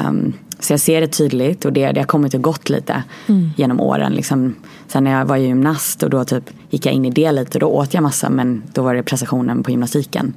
[0.07, 3.49] Um, så jag ser det tydligt och det, det har kommit och gått lite mm.
[3.57, 4.13] genom åren.
[4.13, 4.55] Liksom,
[4.87, 7.59] sen när jag var gymnast och då typ gick jag in i det lite.
[7.59, 10.33] Då åt jag massa men då var det prestationen på gymnastiken.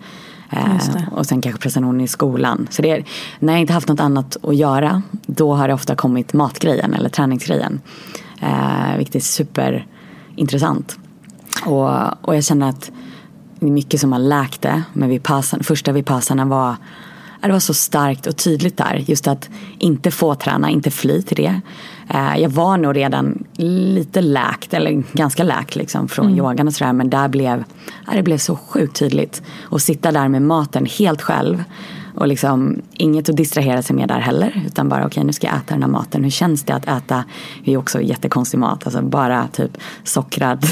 [0.51, 2.67] Eh, och sen kanske prestationen i skolan.
[2.71, 3.05] Så det,
[3.39, 7.09] när jag inte haft något annat att göra då har det ofta kommit matgrejen eller
[7.09, 7.81] träningsgrejen.
[8.41, 9.21] Eh, vilket är
[10.35, 10.99] superintressant.
[11.67, 12.91] Och, och jag känner att
[13.61, 14.83] det är mycket som har läkt det.
[14.93, 16.77] Men vipassan, första vipassarna var
[17.41, 19.05] det var så starkt och tydligt där.
[19.07, 21.61] Just att inte få träna, inte fly till det.
[22.09, 26.39] Eh, jag var nog redan lite läkt, eller ganska läkt liksom, från mm.
[26.39, 26.93] yogan och sådär.
[26.93, 27.65] Men där blev,
[28.13, 29.43] det blev så sjukt tydligt.
[29.63, 31.65] Och sitta där med maten helt själv.
[32.15, 34.63] Och liksom inget att distrahera sig med där heller.
[34.67, 36.25] Utan bara okej okay, nu ska jag äta den här maten.
[36.25, 37.25] Hur känns det att äta,
[37.65, 38.87] det är också jättekonstig mat.
[38.87, 40.67] Alltså bara typ sockrad,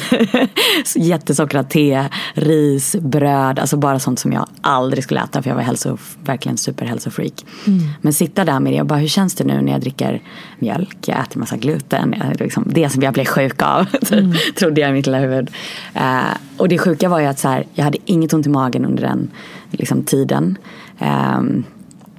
[0.96, 3.58] jättesockrad te, ris, bröd.
[3.58, 7.44] Alltså bara sånt som jag aldrig skulle äta för jag var hälso, verkligen superhälsofreak.
[7.66, 7.80] Mm.
[8.00, 10.22] Men sitta där med det och bara hur känns det nu när jag dricker
[10.58, 12.14] mjölk, jag äter massa gluten.
[12.18, 14.32] Jag, liksom, det som jag blev sjuk av typ, mm.
[14.58, 15.50] trodde jag i mitt lilla huvud.
[15.96, 18.84] Uh, och det sjuka var ju att så här, jag hade inget ont i magen
[18.84, 19.30] under den
[19.70, 20.58] liksom, tiden.
[21.02, 21.64] Um,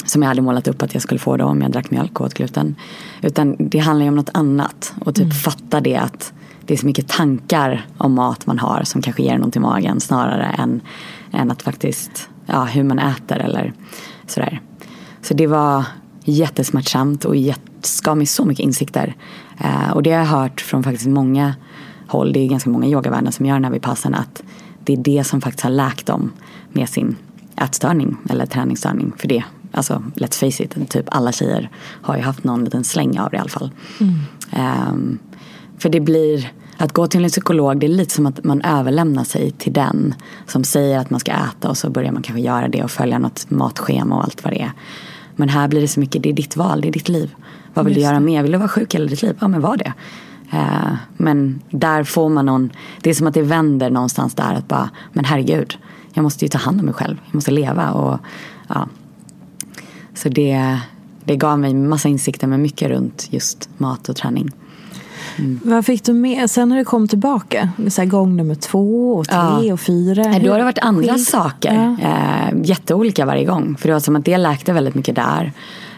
[0.06, 2.26] som jag hade målat upp att jag skulle få då om jag drack mjölk och
[2.26, 2.76] åt gluten.
[3.22, 4.94] Utan det handlar ju om något annat.
[5.00, 5.36] Och typ mm.
[5.36, 6.34] fatta det att
[6.66, 10.00] det är så mycket tankar om mat man har som kanske ger något i magen
[10.00, 10.82] snarare än,
[11.32, 13.74] än att faktiskt, ja hur man äter eller
[14.28, 14.62] sådär.
[15.22, 15.86] Så det var
[16.24, 17.36] jättesmärtsamt och
[18.04, 19.16] gav mig så mycket insikter.
[19.62, 21.54] Uh, och det har jag hört från faktiskt många
[22.08, 24.44] håll, det är ganska många yogavärden som gör den här vipassana, att
[24.84, 26.32] det är det som faktiskt har läkt dem
[26.72, 27.16] med sin
[27.62, 29.44] ätstörning eller träningsstörning för det.
[29.72, 31.70] Alltså let's face it, typ alla tjejer
[32.02, 33.72] har ju haft någon liten släng av det i alla fall.
[34.00, 34.14] Mm.
[34.90, 35.20] Um,
[35.78, 39.24] för det blir, att gå till en psykolog det är lite som att man överlämnar
[39.24, 40.16] sig till den
[40.48, 43.20] som säger att man ska äta och så börjar man kanske göra det och följa
[43.20, 44.72] något matschema och allt vad det är.
[45.36, 47.36] Men här blir det så mycket, det är ditt val, det är ditt liv.
[47.74, 48.44] Vad vill Just du göra mer?
[48.44, 49.38] Vill du vara sjuk hela ditt liv?
[49.40, 49.94] Ja men var det.
[50.54, 52.70] Uh, men där får man någon,
[53.02, 55.78] det är som att det vänder någonstans där att bara, men herregud
[56.14, 57.18] jag måste ju ta hand om mig själv.
[57.26, 57.92] Jag måste leva.
[57.92, 58.20] Och,
[58.68, 58.88] ja.
[60.14, 60.80] Så det,
[61.24, 64.52] det gav mig massa insikter med mycket runt just mat och träning.
[65.38, 65.60] Mm.
[65.64, 67.70] Vad fick du med sen när du kom tillbaka?
[67.90, 69.74] Så här gång nummer två och tre ja.
[69.74, 70.24] och fyra?
[70.24, 71.96] Då har det varit andra Skil saker.
[72.02, 72.10] Ja.
[72.10, 73.78] Eh, jätteolika varje gång.
[73.78, 75.52] För det var som att det läkte väldigt mycket där.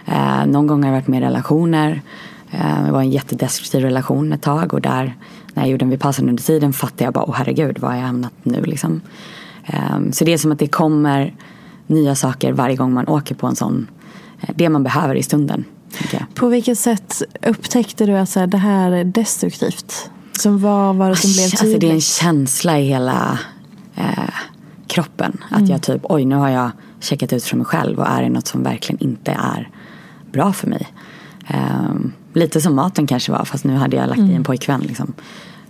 [0.06, 2.01] Eh, någon gång har jag varit med i relationer.
[2.51, 4.73] Eh, det var en jättedestruktiv relation ett tag.
[4.73, 5.15] Och där,
[5.54, 8.06] när jag gjorde en vipassana under tiden fattade jag bara, åh herregud, var har jag
[8.06, 9.01] hamnat nu liksom?
[9.65, 11.36] Ehm, så det är som att det kommer
[11.88, 13.88] nya saker varje gång man åker på en sån,
[14.41, 15.65] eh, det man behöver i stunden.
[16.34, 20.10] På vilket sätt upptäckte du att det här är destruktivt?
[20.39, 21.62] Som vad var det som blev tydligt?
[21.62, 23.39] Alltså det är en känsla i hela
[23.95, 24.34] eh,
[24.88, 25.43] kroppen.
[25.49, 25.71] Att mm.
[25.71, 28.47] jag typ, oj nu har jag checkat ut från mig själv och är det något
[28.47, 29.69] som verkligen inte är
[30.32, 30.88] bra för mig.
[31.89, 34.32] Um, lite som maten kanske var fast nu hade jag lagt mm.
[34.32, 34.82] i en pojkvän.
[34.82, 35.13] Liksom.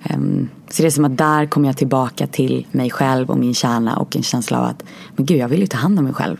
[0.04, 3.54] Ehm, så det är som att där kommer jag tillbaka till mig själv och min
[3.54, 4.84] kärna och en känsla av att
[5.16, 6.38] men gud jag vill ju ta hand om mig själv.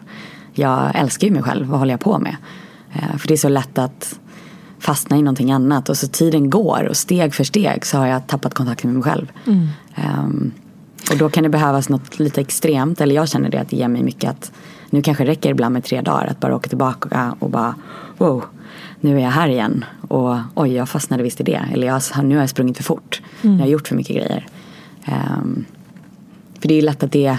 [0.54, 2.36] Jag älskar ju mig själv, vad håller jag på med?
[2.94, 4.20] Ehm, för det är så lätt att
[4.80, 8.28] fastna i någonting annat och så tiden går och steg för steg så har jag
[8.28, 9.32] tappat kontakten med mig själv.
[9.46, 9.68] Mm.
[9.96, 10.52] Um,
[11.12, 13.88] och då kan det behövas något lite extremt, eller jag känner det att det ger
[13.88, 14.52] mig mycket att
[14.90, 17.76] nu kanske det räcker ibland med tre dagar att bara åka tillbaka och bara
[18.18, 18.44] wow,
[19.06, 21.66] nu är jag här igen och oj, jag fastnade visst i det.
[21.74, 23.22] Eller jag, nu har jag sprungit för fort.
[23.42, 23.56] Mm.
[23.56, 24.48] Jag har gjort för mycket grejer.
[25.08, 25.66] Um,
[26.60, 27.38] för det är lätt att det,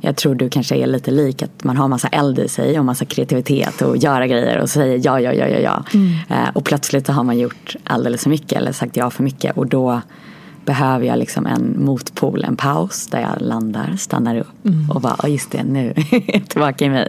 [0.00, 2.84] jag tror du kanske är lite lik, att man har massa eld i sig och
[2.84, 5.84] massa kreativitet och göra grejer och säger ja, ja, ja, ja, ja.
[5.94, 6.08] Mm.
[6.30, 9.56] Uh, och plötsligt så har man gjort alldeles för mycket eller sagt ja för mycket
[9.56, 10.00] och då
[10.64, 14.90] behöver jag liksom en motpol, en paus där jag landar, stannar upp mm.
[14.90, 17.08] och bara, ja just det, nu är jag tillbaka i mig.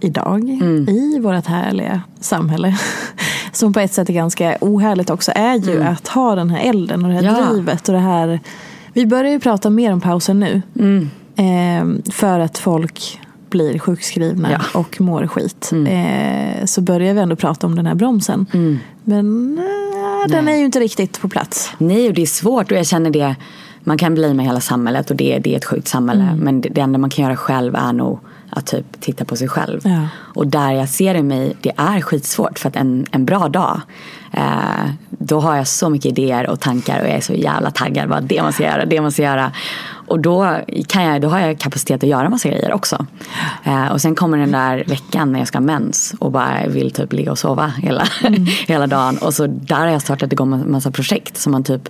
[0.00, 0.88] idag Mm.
[0.88, 2.76] i vårt härliga samhälle
[3.52, 5.92] som på ett sätt är ganska ohärligt också är ju Mm.
[5.92, 7.50] att ha den här elden och det här Ja.
[7.52, 8.40] drivet och det här
[8.92, 11.10] vi börjar ju prata mer om pausen nu Mm.
[11.36, 14.80] eh, för att folk blir sjukskrivna Ja.
[14.80, 18.46] och mår skit eh, så börjar vi ändå prata om den här bromsen
[19.04, 20.54] men eh, den Nej.
[20.54, 23.36] är ju inte riktigt på plats Nej, och det är svårt och jag känner det.
[23.80, 26.28] Man kan bli med hela samhället och det, det är ett sjukt samhälle.
[26.36, 28.18] Men det, det enda man kan göra själv är nog
[28.56, 29.80] att typ titta på sig själv.
[29.84, 30.08] Ja.
[30.34, 33.80] Och där jag ser i mig, det är skitsvårt för att en, en bra dag,
[34.32, 38.08] eh, då har jag så mycket idéer och tankar och jag är så jävla taggad.
[38.08, 39.52] Bara, det måste jag göra, det måste jag göra.
[40.06, 43.06] Och då, kan jag, då har jag kapacitet att göra massa grejer också.
[43.64, 46.90] Eh, och sen kommer den där veckan när jag ska ha mens och bara vill
[46.90, 48.04] typ ligga och sova hela,
[48.68, 49.18] hela dagen.
[49.18, 51.88] Och så där har jag startat igång massa projekt som man typ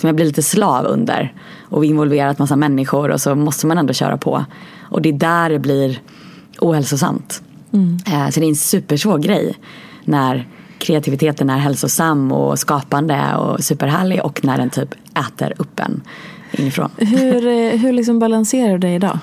[0.00, 1.34] som jag blir lite slav under.
[1.68, 4.44] Och involverat massa människor och så måste man ändå köra på.
[4.82, 6.00] Och det är där det blir
[6.58, 7.42] ohälsosamt.
[8.06, 9.54] Eh, Så det är en supersvår grej.
[10.04, 14.94] När kreativiteten är hälsosam och skapande och superhärlig och när den typ
[15.28, 16.02] äter upp en
[16.52, 16.90] inifrån.
[16.96, 19.18] hur, eh, hur liksom balanserar du det idag?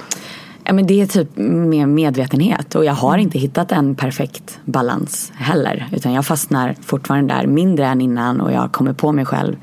[0.64, 5.32] Ja, men det är typ mer medvetenhet och jag har inte hittat en perfekt balans
[5.36, 5.88] heller.
[5.92, 9.56] Utan jag fastnar fortfarande där mindre än innan och jag kommer på mig själv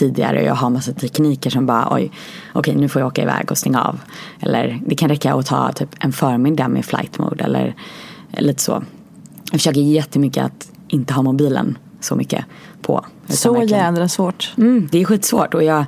[0.00, 2.10] tidigare och jag har massa tekniker som bara oj,
[2.52, 4.00] okej nu får jag åka iväg och stänga av.
[4.40, 7.74] Eller det kan räcka att ta typ en förmiddag med flight mode eller
[8.38, 8.82] lite så.
[9.52, 12.44] Jag försöker jättemycket att inte ha mobilen så mycket
[12.82, 13.04] på.
[13.28, 14.52] Så verkligen- jädra svårt.
[14.58, 15.84] Mm, det är skitsvårt och jag,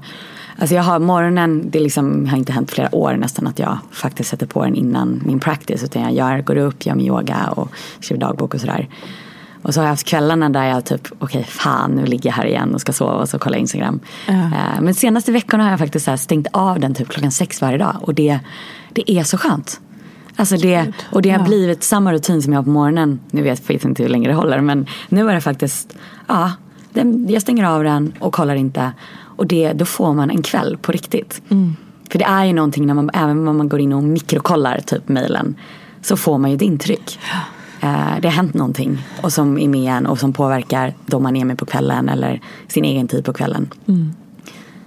[0.59, 4.31] alltså jag har morgonen, det liksom, har inte hänt flera år nästan att jag faktiskt
[4.31, 5.83] sätter på den innan min practice.
[5.85, 7.69] Utan jag gör, går upp, gör min yoga och
[8.01, 8.89] skriver dagbok och sådär.
[9.63, 12.47] Och så har jag haft kvällarna där jag typ, okej fan nu ligger jag här
[12.47, 14.01] igen och ska sova och så kollar jag Instagram.
[14.29, 17.79] Eh, Men senaste veckorna har jag faktiskt så stängt av den typ klockan sex varje
[17.79, 17.97] dag.
[18.01, 18.39] Och det,
[18.93, 19.81] det är så skönt.
[20.37, 23.21] Alltså det, och det har blivit samma rutin som jag har på morgonen.
[23.31, 25.97] Nu vet jag inte hur länge det håller men nu är det faktiskt,
[26.27, 26.53] ja,
[26.93, 28.93] den, jag stänger av den och kollar inte.
[29.37, 31.43] Och det, då får man en kväll på riktigt.
[32.11, 35.09] För det är ju någonting när man, även om man går in och mikrokollar typ
[35.09, 35.55] mejlen.
[36.03, 37.19] Så får man ju ett intryck.
[37.83, 41.37] Eh, det har hänt någonting och som är med en och som påverkar de man
[41.37, 43.69] är med på kvällen eller sin egen tid på kvällen.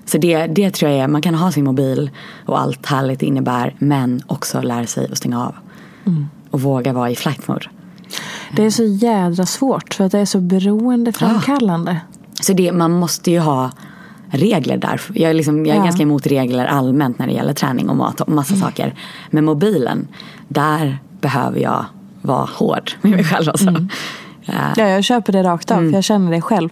[0.06, 2.10] Så det, det tror jag är, man kan ha sin mobil
[2.46, 5.56] och allt härligt det innebär men också lära sig att stänga av.
[6.52, 7.66] Och våga vara i flight mode.
[8.56, 11.98] Det är så jädra svårt för att det är så beroendeframkallande.
[12.42, 13.72] Så det, man måste ju ha
[14.30, 15.02] regler där.
[15.14, 15.84] Jag är, liksom, jag är Ja.
[15.84, 18.94] ganska emot regler allmänt när det gäller träning och mat och massa saker.
[19.30, 20.08] Men mobilen,
[20.48, 21.86] där behöver jag
[22.26, 23.50] vara hård med mig själv.
[23.50, 23.70] Alltså.
[23.70, 26.70] Eh, Ja, jag köper det rakt av för jag känner det själv.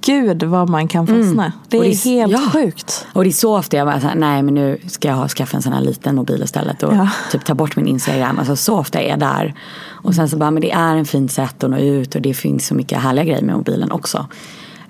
[0.00, 1.52] Gud vad man kan fastna.
[1.68, 2.38] Det är, det är- helt ja.
[2.52, 3.06] sjukt.
[3.12, 5.28] Och det är så ofta jag bara så här, nej men nu ska jag ha,
[5.28, 7.08] skaffa en sån här liten mobil istället och Ja.
[7.32, 8.38] typ ta bort min Instagram.
[8.38, 9.54] Alltså så ofta är jag där.
[9.88, 12.34] Och sen så bara, men det är en fint sätt att nå ut och det
[12.34, 14.26] finns så mycket härliga grejer med mobilen också.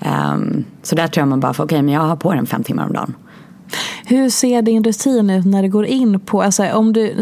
[0.01, 2.87] Ehm, så där tror jag man bara, okej men jag har på den fem timmar
[2.87, 3.15] om dagen.
[4.07, 7.15] Hur ser din rutin ut när du går in på, alltså om du,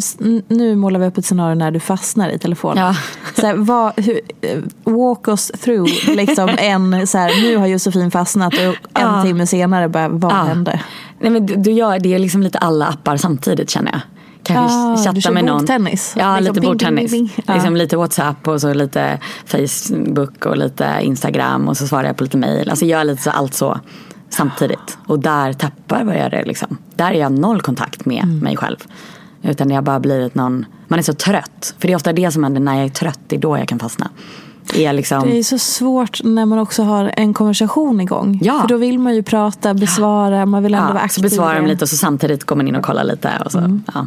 [0.49, 2.85] nu målar vi upp ett scenario när du fastnar i telefonen.
[2.85, 2.95] Ja.
[3.41, 8.11] Så här, vad, hur, eh, walk us through, liksom en så här, nu har Josefin
[8.11, 9.23] fastnat och en Ja.
[9.23, 10.37] timme senare bara, vad Ja.
[10.37, 10.81] hände?
[11.21, 14.01] Nej men du, du gör, det är liksom lite alla appar samtidigt känner jag.
[14.43, 15.59] Kanske Ah, du chatta kör med någon.
[15.59, 16.15] bordtennis.
[16.19, 17.11] Ja, Liksom lite bordtennis.
[17.13, 17.45] bing, bing, bing.
[17.47, 17.55] Ja.
[17.55, 22.25] Liksom lite WhatsApp och så lite Facebook och lite Instagram och så svarar jag på
[22.25, 22.71] lite mail.
[22.71, 23.81] Alltså gör lite så, allt så
[24.29, 24.99] samtidigt.
[25.07, 26.79] Och där tappar jag det liksom.
[26.95, 28.39] Där är jag noll kontakt med Mm.
[28.39, 28.77] mig själv.
[29.43, 31.75] Utan har bara blivit någon, man är så trött.
[31.79, 33.69] För det är ofta det som händer när jag är trött, det är då jag
[33.69, 34.11] kan fastna.
[34.75, 35.23] Är liksom...
[35.23, 38.39] Det är så svårt när man också har en konversation igång.
[38.43, 38.61] Ja.
[38.61, 41.15] För då vill man ju prata, besvara, man vill ändå vara ja, aktiv.
[41.15, 43.31] så besvarar de lite och så samtidigt går man in och kollar lite.
[43.45, 43.83] Och så, Mm.
[43.95, 44.07] ja.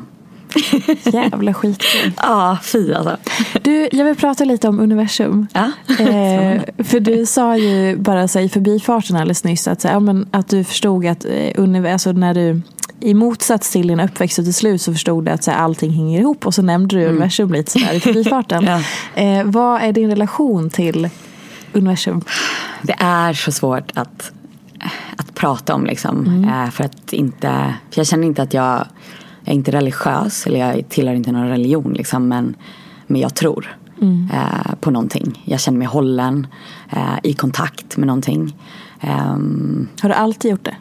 [1.03, 2.11] Jävla skitkul.
[2.17, 3.17] ja, fy alltså.
[3.61, 5.47] Du, jag vill prata lite om universum.
[5.53, 5.71] Ja.
[5.99, 10.27] Eh, för du sa ju bara så i förbifarten alldeles nyss att, så ja, men,
[10.31, 12.61] att du förstod att eh, univ- alltså, när du
[12.99, 15.91] i motsats till din uppväxt och till slut så förstod du att så här, allting
[15.91, 18.65] hänger ihop och så nämnde du universum lite sådär i förbifarten.
[19.15, 19.21] Ja.
[19.21, 21.09] eh, vad är din relation till
[21.73, 22.21] universum?
[22.81, 24.31] Det är så svårt att,
[25.17, 26.43] att prata om liksom.
[26.49, 28.87] Eh, För att inte, för jag känner inte att jag,
[29.47, 32.27] jag är inte religiös eller jag tillhör inte någon religion liksom.
[32.27, 32.55] Men,
[33.07, 33.77] men jag tror
[34.33, 35.43] eh, på någonting.
[35.45, 36.47] Jag känner mig hållen
[36.89, 38.55] eh, i kontakt med någonting.
[39.01, 40.75] Ehm, Har du alltid gjort det?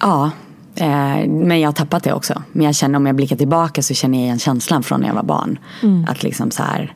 [0.00, 0.30] Ja,
[0.74, 2.42] eh, men jag har tappat det också.
[2.52, 5.14] Men jag känner om jag blickar tillbaka så känner jag igen känslan från när jag
[5.14, 5.58] var barn.
[6.08, 6.94] Att liksom så här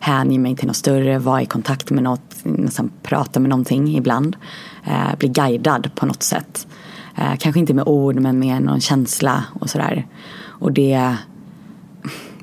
[0.00, 4.36] hänge mig till något större, vara i kontakt med något, nästan prata med någonting ibland.
[4.84, 6.66] Eh, bli guidad på något sätt.
[7.16, 10.06] Eh, kanske inte med ord men med någon känsla och sådär.
[10.60, 11.16] Och det,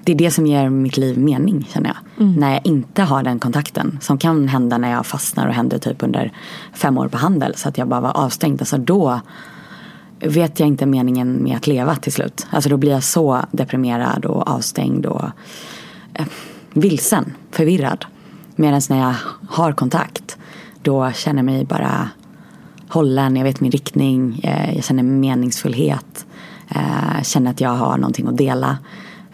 [0.03, 1.97] det är det som ger mitt liv mening känner jag.
[2.37, 3.97] När jag inte har den kontakten.
[4.01, 6.31] Som kan hända när jag fastnar och hände typ under
[6.73, 7.55] fem år på handel.
[7.55, 8.61] Så att jag bara var avstängd.
[8.61, 9.19] Alltså då
[10.19, 12.47] vet jag inte meningen med att leva till slut.
[12.49, 15.25] Alltså då blir jag så deprimerad och avstängd och
[16.13, 16.25] eh,
[16.73, 18.05] vilsen, förvirrad.
[18.55, 19.13] Medan när jag
[19.49, 20.37] har kontakt
[20.81, 22.09] då känner jag mig bara
[22.89, 26.26] hållen, jag vet min riktning, eh, jag känner meningsfullhet.
[26.69, 28.77] Eh, känner att jag har någonting att dela.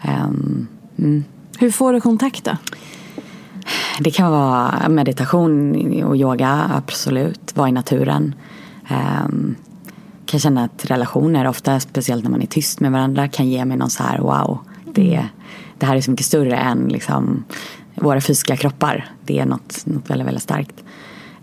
[0.02, 0.66] Ehm,
[0.98, 1.24] mm.
[1.58, 2.56] Hur får du kontakt då?
[4.00, 7.56] Det kan vara meditation och yoga, absolut.
[7.56, 8.34] Vara i naturen.
[8.90, 9.56] Um,
[10.26, 13.76] kan känna att relationer, ofta speciellt när man är tyst med varandra, kan ge mig
[13.76, 14.58] någon så här wow.
[14.94, 15.26] Det,
[15.78, 17.44] det här är så mycket större än liksom,
[17.94, 19.08] våra fysiska kroppar.
[19.24, 20.84] Det är något, något väldigt, väldigt starkt.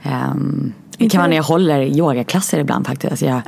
[0.06, 0.74] Um,
[1.04, 3.12] det kan vara när jag håller yogaklasser ibland faktiskt.
[3.12, 3.42] Alltså jag,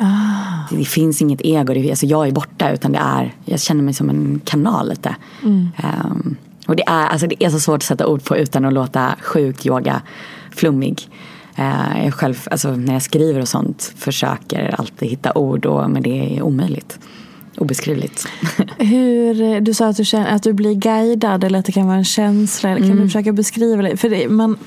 [0.69, 3.83] det, det finns inget ego, det, alltså jag är borta utan det är, jag känner
[3.83, 5.15] mig som en kanal lite.
[5.43, 6.35] Um,
[6.67, 9.15] och det är, alltså det är så svårt att sätta ord på utan att låta
[9.21, 10.01] sjukt yoga
[10.51, 11.09] flummig.
[11.59, 16.03] Uh, jag själv, alltså när jag skriver och sånt försöker alltid hitta ord och, men
[16.03, 16.99] det är omöjligt.
[17.57, 18.27] Obeskrivligt.
[18.77, 21.97] Hur, du sa att du, känner, att du blir guidad eller att det kan vara
[21.97, 22.75] en känsla.
[22.75, 23.97] Kan du försöka beskriva det?
[23.97, 24.57] För det, man,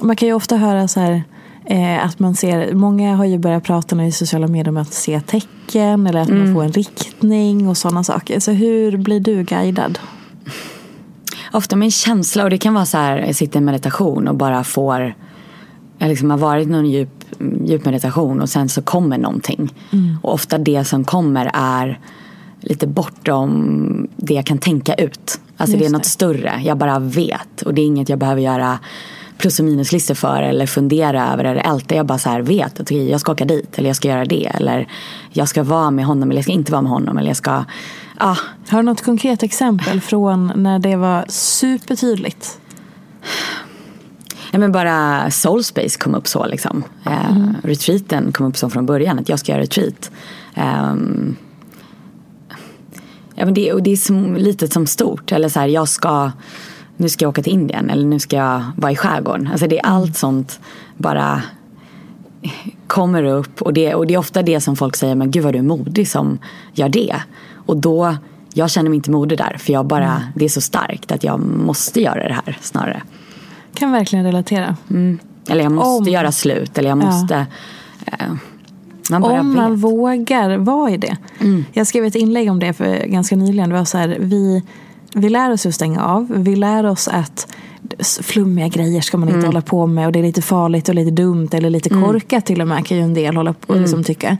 [0.00, 1.22] man kan ju ofta höra så här
[1.64, 4.92] eh, att man ser, många har ju börjat prata nu i sociala medier om att
[4.92, 8.40] se tecken eller att man får en riktning och sådana saker.
[8.40, 9.98] Så hur blir du guidad?
[11.52, 14.34] Ofta med en känsla och det kan vara så här, jag sitter i meditation och
[14.34, 15.14] bara får
[15.98, 17.24] jag liksom har varit någon djup,
[17.64, 19.74] djup meditation och sen så kommer någonting.
[20.22, 22.00] Och ofta det som kommer är
[22.60, 25.40] lite bortom det jag kan tänka ut.
[25.56, 26.08] Alltså det är Just något det.
[26.08, 27.62] större, jag bara vet.
[27.62, 28.78] Och det är inget jag behöver göra
[29.38, 31.94] plus och minuslistor för eller fundera över eller älta.
[31.94, 34.46] Jag bara så här vet att jag ska åka dit eller jag ska göra det.
[34.46, 34.88] Eller
[35.30, 37.18] jag ska vara med honom eller jag ska inte vara med honom.
[37.18, 37.64] Eller jag ska,
[38.18, 38.36] ah,
[38.68, 42.58] Har du något konkret exempel från när det var supertydligt?
[44.54, 46.84] Ja, men bara Soulspace kom upp så liksom.
[47.06, 50.10] Eh, retreaten kom upp så från början, att jag ska göra retreat.
[50.54, 51.36] Ehm,
[53.34, 55.32] ja, men det, och det är som, litet som stort.
[55.32, 56.32] Eller så här, jag ska,
[56.96, 59.48] nu ska jag åka till Indien eller nu ska jag vara i skärgården.
[59.52, 60.60] Alltså det är allt sånt
[60.96, 61.42] bara
[62.86, 63.62] kommer upp.
[63.62, 65.62] Och det, och det är ofta det som folk säger, men gud vad du är
[65.62, 66.38] modig som
[66.72, 67.16] gör det.
[67.66, 68.16] Och då,
[68.54, 69.56] jag känner mig inte modig där.
[69.58, 73.02] För jag bara, det är så starkt att jag måste göra det här snarare.
[73.74, 74.76] Kan verkligen relatera.
[75.48, 76.78] Eller jag måste Om- göra slut.
[76.78, 77.06] Eller jag Ja.
[77.06, 77.46] måste...
[78.06, 78.26] Eh,
[79.10, 79.56] man bara Om vet.
[79.56, 81.16] man vågar vara i det.
[81.72, 83.68] Jag skrev ett inlägg om det för ganska nyligen.
[83.70, 84.62] Det var så här, vi,
[85.14, 86.26] vi lär oss att stänga av.
[86.30, 87.46] Vi lär oss att
[88.22, 90.06] flummiga grejer ska man inte hålla på med.
[90.06, 92.96] Och det är lite farligt och lite dumt eller lite korkat till och med kan
[92.96, 94.36] ju en del hålla på och liksom tycka.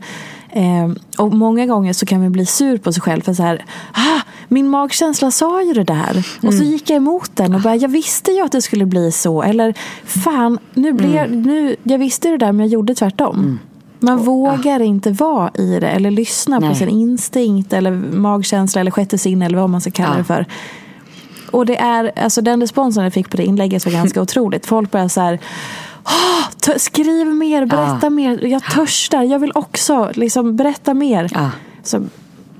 [0.49, 3.65] Eh, och många gånger så kan vi bli sur på sig själv för så här,
[3.91, 6.27] ah, min magkänsla sa ju det där.
[6.43, 9.11] Och så gick jag emot den och bara, jag visste ju att det skulle bli
[9.11, 9.43] så.
[9.43, 9.73] Eller
[10.03, 13.59] fan, nu blev, nu, jag visste det där men jag gjorde tvärtom.
[13.99, 16.75] Man vågar inte vara i det eller lyssna på Nej.
[16.75, 20.17] sin instinkt eller magkänsla eller sjätte sinne eller vad man ska kalla Ja.
[20.17, 20.45] det för.
[21.51, 24.65] Och det är, alltså den responsen jag fick på det inlägget var ganska otroligt.
[24.65, 25.39] Folk började så här,
[26.03, 28.09] "Ah, t- skriv mer, berätta Ja.
[28.09, 31.29] mer, jag törstar, jag vill också liksom, berätta mer.
[31.33, 31.51] Ja.
[31.83, 32.03] Så,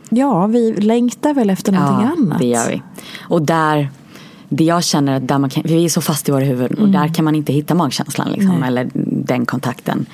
[0.09, 2.39] ja, vi längtar väl efter någonting annat.
[2.39, 2.81] det gör vi.
[3.21, 3.89] Och där,
[4.49, 6.89] det jag känner att där man kan, vi är så fast i våra huvuden och
[6.89, 8.89] där kan man inte hitta magkänslan liksom, eller
[9.25, 10.05] den kontakten.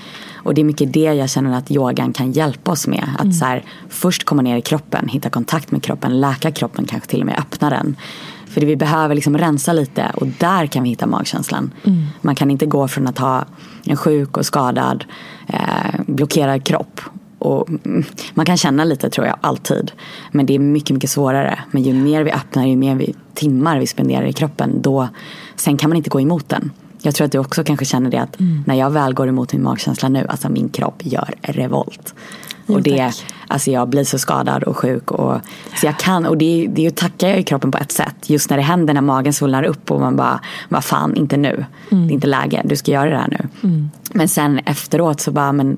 [0.44, 3.10] Och det är mycket det jag känner att yogan kan hjälpa oss med.
[3.18, 7.10] Att så här, först komma ner i kroppen, hitta kontakt med kroppen, läka kroppen, kanske
[7.10, 7.96] till och med öppna den.
[8.48, 11.72] För vi behöver liksom rensa lite och där kan vi hitta magkänslan.
[12.22, 13.46] Man kan inte gå från att ha
[13.86, 15.06] en sjuk och skadad,
[15.48, 17.02] eh, blockerad kropp
[17.42, 19.92] och mm, man kan känna lite tror jag, alltid.
[20.32, 21.60] Men det är mycket, mycket svårare.
[21.72, 25.08] Men ju mer vi öppnar, ju mer vi, timmar vi spenderar i kroppen, då,
[25.56, 26.72] sen kan man inte gå emot den.
[27.02, 29.64] Jag tror att du också kanske känner det att när jag väl går emot min
[29.64, 32.14] magkänsla nu, alltså min kropp gör revolt.
[32.66, 33.26] Jo, och det, tack.
[33.48, 35.12] alltså jag blir så skadad och sjuk.
[35.12, 35.38] Och,
[35.76, 38.30] så jag kan, och det, det tackar jag ju kroppen på ett sätt.
[38.30, 40.40] Just när det händer, när magen svullnar upp och man bara,
[40.70, 41.66] vad fan, inte nu.
[41.90, 43.50] Det är inte läge, du ska göra det här nu.
[44.14, 45.78] Men sen efteråt så bara, men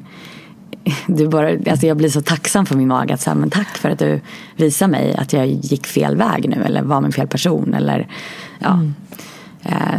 [1.07, 3.13] du bara, alltså jag blir så tacksam för min mage.
[3.13, 4.21] Att säga, men tack för att du
[4.55, 6.63] visar mig att jag gick fel väg nu.
[6.65, 7.74] Eller var med fel person.
[7.74, 8.07] Eller,
[8.59, 8.69] ja.
[8.69, 8.80] Eh,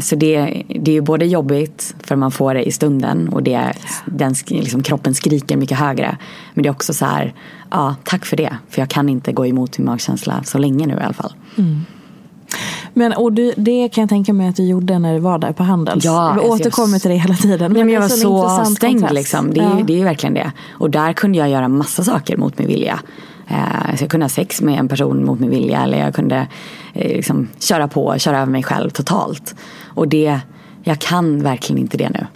[0.01, 3.29] Så det, det är ju både jobbigt för man får det i stunden.
[3.29, 3.73] Och det,
[4.07, 6.17] den, liksom, kroppen skriker mycket högre.
[6.55, 7.35] Men det är också så här,
[7.71, 8.57] ja tack för det.
[8.69, 11.33] För jag kan inte gå emot min magkänsla så länge nu i alla fall.
[12.95, 15.53] Men och du, det kan jag tänka mig att du gjorde när du var där
[15.53, 16.05] på Handels.
[16.05, 17.73] Ja, vi alltså återkommer till det hela tiden.
[17.73, 19.15] Men det jag var så stängd kontrast.
[19.15, 19.55] liksom.
[19.55, 19.85] Det är, Ja.
[19.87, 20.53] det är verkligen det.
[20.71, 23.01] Och där kunde jag göra massa saker mot min vilja.
[23.49, 25.83] Eh, så jag kunde ha sex med en person mot min vilja.
[25.83, 26.47] Eller jag kunde
[26.93, 29.55] eh, liksom, köra på, köra över mig själv totalt.
[29.87, 30.41] Och det,
[30.83, 32.27] jag kan verkligen inte det nu.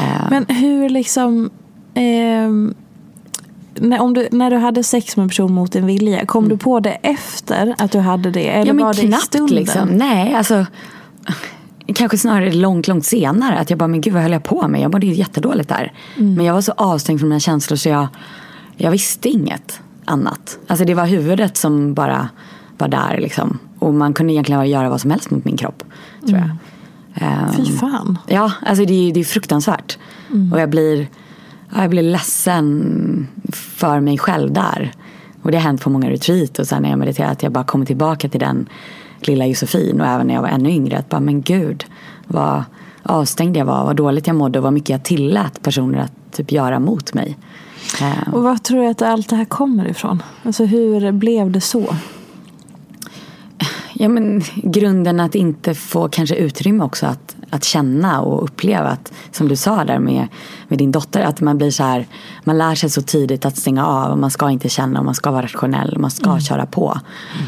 [0.00, 1.50] Eh, Men hur liksom...
[1.94, 2.74] ehm,
[3.76, 6.56] när, om du, när du hade sex med en person mot din vilja, kom du
[6.56, 8.48] på det efter att du hade det?
[8.48, 8.66] Eller Mm.
[8.66, 9.56] ja men var det i knappt stunden?
[9.56, 9.88] liksom.
[9.88, 10.66] Nej, alltså.
[11.94, 13.58] Kanske snarare långt, långt senare.
[13.58, 14.80] Att jag bara, men gud vad höll jag på med?
[14.80, 15.92] Jag mådde ju jättedåligt där.
[16.16, 16.34] Mm.
[16.34, 18.06] Men jag var så avstängd från mina känslor så jag,
[18.76, 20.58] jag visste inget annat.
[20.66, 22.28] Alltså det var huvudet som bara
[22.78, 23.58] var där liksom.
[23.78, 25.82] Och man kunde egentligen göra vad som helst mot min kropp.
[26.26, 26.50] Tror jag.
[27.14, 28.18] Ehm, Fy fan.
[28.26, 29.98] Ja, alltså det är, det är fruktansvärt.
[30.52, 31.06] Och jag blir,
[31.74, 34.92] ja, jag blir ledsen för mig själv där.
[35.42, 37.64] Och det har hänt på många retreat och sen när jag mediterat att jag bara
[37.64, 38.68] kommer tillbaka till den
[39.20, 40.98] lilla Josefin och även när jag var ännu yngre.
[40.98, 41.84] Att bara, men gud,
[42.26, 42.64] vad
[43.02, 46.52] avstängd jag var, vad dåligt jag mådde och vad mycket jag tillät personer att typ
[46.52, 47.38] göra mot mig.
[48.00, 50.22] Eh, Och vad tror du att allt det här kommer ifrån?
[50.42, 51.94] Alltså hur blev det så?
[53.96, 59.12] Ja men grunden att inte få kanske utrymme också att, att känna och uppleva att
[59.32, 60.28] som du sa där med,
[60.68, 62.06] med din dotter att man blir så här
[62.44, 65.14] man lär sig så tidigt att stänga av och man ska inte känna och man
[65.14, 67.00] ska vara rationell och man ska köra på.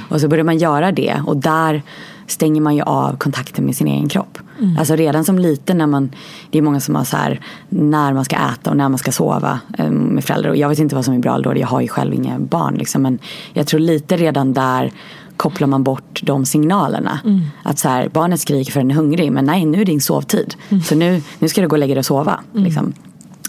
[0.08, 1.82] Och så börjar man göra det och där
[2.26, 4.38] stänger man ju av kontakten med sin egen kropp.
[4.78, 6.10] Alltså redan som liten när man,
[6.50, 9.12] det är många som har så här när man ska äta och när man ska
[9.12, 10.50] sova eh, med föräldrar.
[10.50, 12.74] Och jag vet inte vad som är bra då, jag har ju själv inga barn
[12.74, 13.02] liksom.
[13.02, 13.18] Men
[13.52, 14.92] jag tror lite redan där
[15.36, 17.20] kopplar man bort de signalerna.
[17.62, 20.54] Att så här, barnet skriker för den är hungrig men nej nu är din sovtid.
[20.84, 22.40] Så nu, nu ska du gå och lägga dig och sova.
[22.52, 22.92] Liksom.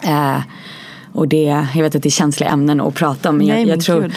[0.03, 0.37] Eh,
[1.11, 3.67] och det, jag vet att det är känsliga ämnen att prata om men Nej, jag,
[3.67, 4.13] men jag tror gud.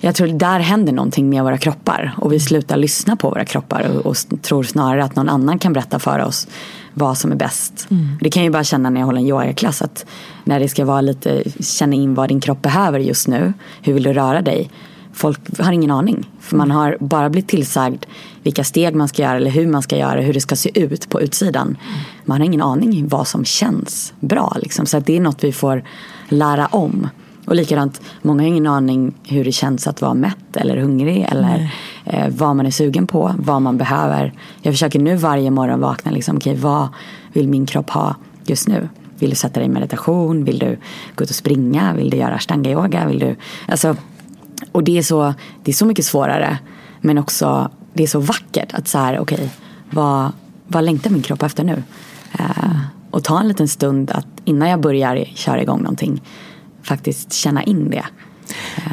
[0.00, 3.88] Jag tror där händer någonting med våra kroppar och vi slutar lyssna på våra kroppar
[3.96, 6.46] och, och tror snarare att någon annan kan berätta för oss
[6.94, 7.86] vad som är bäst.
[8.20, 10.06] Det kan jag ju bara känna när jag håller en yogaklass att
[10.44, 14.02] när det ska vara lite, känna in vad din kropp behöver just nu, hur vill
[14.02, 14.70] du röra dig?
[15.12, 16.30] Folk har ingen aning.
[16.40, 18.04] För man har bara blivit tillsagd
[18.42, 21.08] vilka steg man ska göra eller hur man ska göra, hur det ska se ut
[21.08, 21.76] på utsidan.
[22.24, 24.56] Man har ingen aning vad som känns bra.
[24.62, 24.86] Liksom.
[24.86, 25.84] Så det är något vi får
[26.28, 27.08] lära om.
[27.50, 31.72] Och likadant, många har ingen aning hur det känns att vara mätt eller hungrig eller
[32.04, 34.32] eh, vad man är sugen på, vad man behöver.
[34.62, 36.88] Jag försöker nu varje morgon vakna, liksom, okej vad
[37.32, 38.88] vill min kropp ha just nu?
[39.18, 40.44] Vill du sätta dig i meditation?
[40.44, 40.78] Vill du
[41.14, 41.94] gå ut och springa?
[41.94, 43.06] Vill du göra ashtanga yoga?
[43.06, 43.36] Vill du...
[43.68, 43.96] Alltså,
[44.72, 46.58] och det är, så, det är så mycket svårare.
[47.00, 49.50] Men också, det är så vackert att så här, okej,
[49.90, 50.32] vad,
[50.66, 51.82] vad längtar min kropp efter nu?
[52.32, 52.80] Eh,
[53.10, 56.22] och ta en liten stund att innan jag börjar köra igång någonting
[56.82, 58.04] faktiskt känna in det.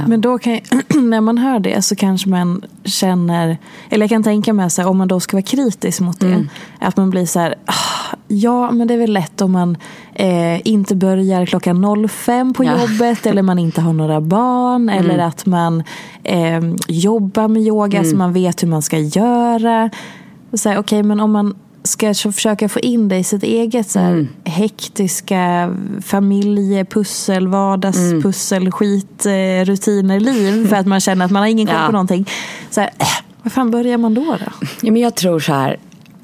[0.08, 0.60] Men då kan
[1.10, 3.58] när man hör det så kanske man känner,
[3.90, 6.28] eller jag kan tänka mig så här, om man då ska vara kritisk mot det,
[6.28, 6.50] Mm.
[6.80, 9.78] att man blir så här, "Ah, ja men det är väl lätt om man
[10.14, 12.72] eh, inte börjar klockan 05 på Ja.
[12.72, 12.82] Mm.
[12.82, 15.84] jobbet eller man inte har några barn eller att man
[16.24, 18.12] eh, jobbar med yoga Mm.
[18.12, 19.90] så man vet hur man ska göra.
[20.78, 21.56] Okej, men om man
[21.88, 24.28] ska försöka få in det i sitt eget så här, Mm.
[24.44, 25.74] hektiska
[26.06, 31.76] familjepussel, vardagspussel, skit, eh, rutiner, liv för att man känner att man har ingen koll
[31.80, 31.86] Ja.
[31.86, 32.30] på någonting.
[32.70, 33.08] Så här, äh,
[33.44, 34.22] vad fan börjar man då?
[34.26, 34.66] då?
[34.82, 35.78] Ja, men jag tror så här,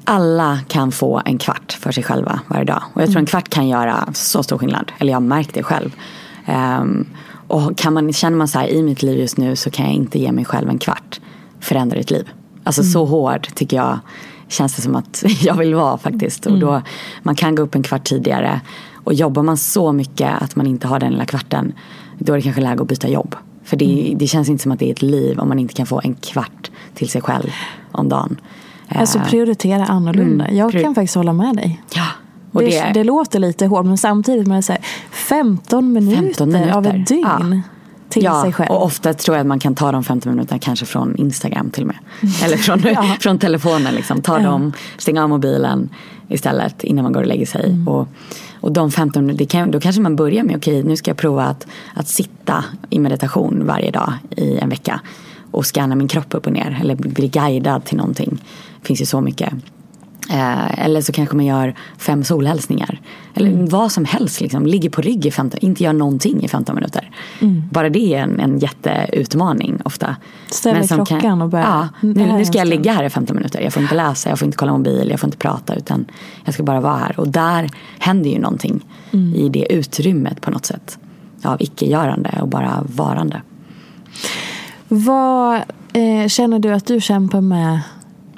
[0.04, 2.84] alla kan få en kvart för sig själva varje dag.
[2.94, 4.92] Och jag tror en kvart kan göra så stor skillnad.
[4.98, 5.96] Eller jag har märkt det själv.
[6.46, 7.06] Ehm,
[7.48, 9.94] och kan man, känner man så här, i mitt liv just nu så kan jag
[9.96, 11.20] inte ge mig själv en kvart.
[11.60, 12.30] Förändra ditt liv.
[12.64, 14.00] Alltså så hård tycker jag
[14.54, 16.46] känns det som att jag vill vara faktiskt.
[16.46, 16.82] Och då,
[17.24, 18.62] man kan gå upp en kvart tidigare.
[18.94, 21.74] Och jobbar man så mycket att man inte har den lilla kvarten,
[22.20, 23.36] då är det kanske läge att byta jobb.
[23.64, 24.18] För det, Mm.
[24.18, 26.16] det känns inte som att det är ett liv om man inte kan få en
[26.16, 27.50] kvart till sig själv
[27.92, 28.38] om dagen.
[28.88, 30.46] Alltså Eh, prioritera annorlunda.
[30.46, 31.82] Mm, Jag kan faktiskt hålla med dig.
[31.96, 32.06] Ja.
[32.52, 34.82] Det, det, det, låter lite hårt men samtidigt man är så här,
[35.12, 36.72] 15 minuter, 15 minuter.
[36.78, 37.62] av ett dygn Ja.
[38.14, 38.70] Till ja, sig själv.
[38.72, 41.84] och ofta tror jag att man kan ta de 15 minuterna kanske från Instagram till
[41.84, 41.98] och med.
[42.44, 43.16] Eller från, Ja.
[43.20, 43.96] från telefonen.
[43.96, 44.22] Liksom.
[44.22, 44.46] Ta Ja.
[44.46, 45.90] dem, stänga av mobilen
[46.30, 47.66] istället innan man går och lägger sig.
[47.70, 47.88] Mm.
[47.88, 48.08] Och,
[48.62, 51.68] och de 15 minuterna, då kanske man börjar med okej nu ska jag prova att,
[51.94, 55.02] att sitta i meditation varje dag i en vecka.
[55.52, 56.80] Och scanna min kropp upp och ner.
[56.82, 58.42] Eller bli guidad till någonting.
[58.82, 59.54] Det finns ju så mycket.
[60.30, 63.02] Eh, eller så kanske man gör fem solhälsningar.
[63.34, 63.66] Eller Mm.
[63.70, 64.42] vad som helst.
[64.42, 64.66] Liksom.
[64.66, 67.10] Ligger på rygg i 15, inte gör någonting i 15 minuter.
[67.42, 67.64] Mm.
[67.72, 70.16] Bara det är en, en jätteutmaning ofta.
[70.50, 73.62] Som klockan och börja- Ja, här nu, nu ska jag ligga här i 15 minuter.
[73.62, 75.76] Jag får inte läsa, jag får inte kolla mobil, jag får inte prata.
[75.76, 76.06] Utan
[76.46, 77.20] jag ska bara vara här.
[77.20, 77.70] Och där
[78.00, 79.36] händer ju någonting Mm.
[79.36, 80.98] i det utrymmet på något sätt.
[81.44, 83.42] Av icke-görande och bara varande.
[84.88, 85.56] Vad
[85.94, 87.80] eh, känner du att du kämpar med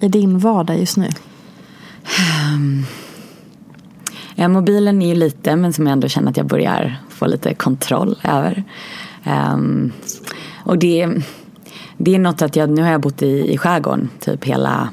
[0.02, 1.08] i din vardag just nu?
[4.36, 7.54] Ja, mobilen är ju lite, men som jag ändå känner att jag börjar få lite
[7.54, 8.64] kontroll över.
[9.24, 9.92] Ehm,
[10.64, 11.10] och det,
[11.98, 14.90] det är något att jag, nu har jag bott i, i skärgården typ hela,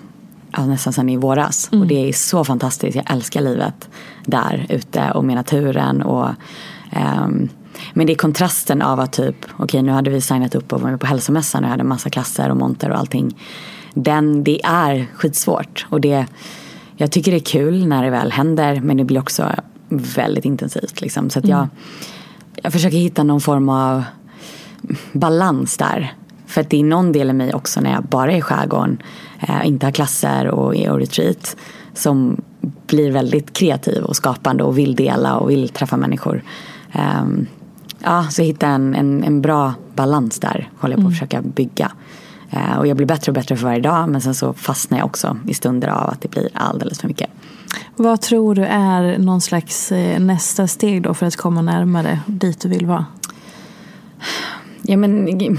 [0.52, 1.68] ja, nästan sedan i våras.
[1.72, 3.88] Och det är så fantastiskt, jag älskar livet
[4.26, 6.02] där ute och med naturen.
[6.02, 6.28] Och,
[6.90, 7.48] ehm,
[7.92, 10.90] men det är kontrasten av att typ, okej nu hade vi signat upp och var
[10.90, 13.38] med på hälsomässan och jag hade massa klasser och monter och allting.
[13.94, 15.86] Den, det är skitsvårt.
[15.88, 16.26] Och det,
[17.02, 19.50] jag tycker det är kul när det väl händer men det blir också
[19.88, 21.00] väldigt intensivt.
[21.00, 21.30] Liksom.
[21.30, 21.68] Så att jag,
[22.62, 24.02] jag försöker hitta någon form av
[25.12, 26.12] balans där.
[26.46, 29.02] För att det är någon del i mig också när jag bara är i skärgården,
[29.40, 31.56] eh, inte har klasser och är och retreat,
[31.94, 32.42] som
[32.86, 36.42] blir väldigt kreativ och skapande och vill dela och vill träffa människor.
[36.92, 37.46] Ehm,
[37.98, 41.92] ja, så hitta en, en, en bra balans där håller jag på att försöka bygga.
[42.52, 45.06] Eh, och jag blir bättre och bättre för varje dag men sen så fastnar jag
[45.06, 47.30] också i stunder av att det blir alldeles för mycket.
[47.96, 52.60] Vad tror du är någon slags eh, nästa steg då för att komma närmare dit
[52.60, 53.06] du vill vara?
[54.82, 55.58] Ja, men,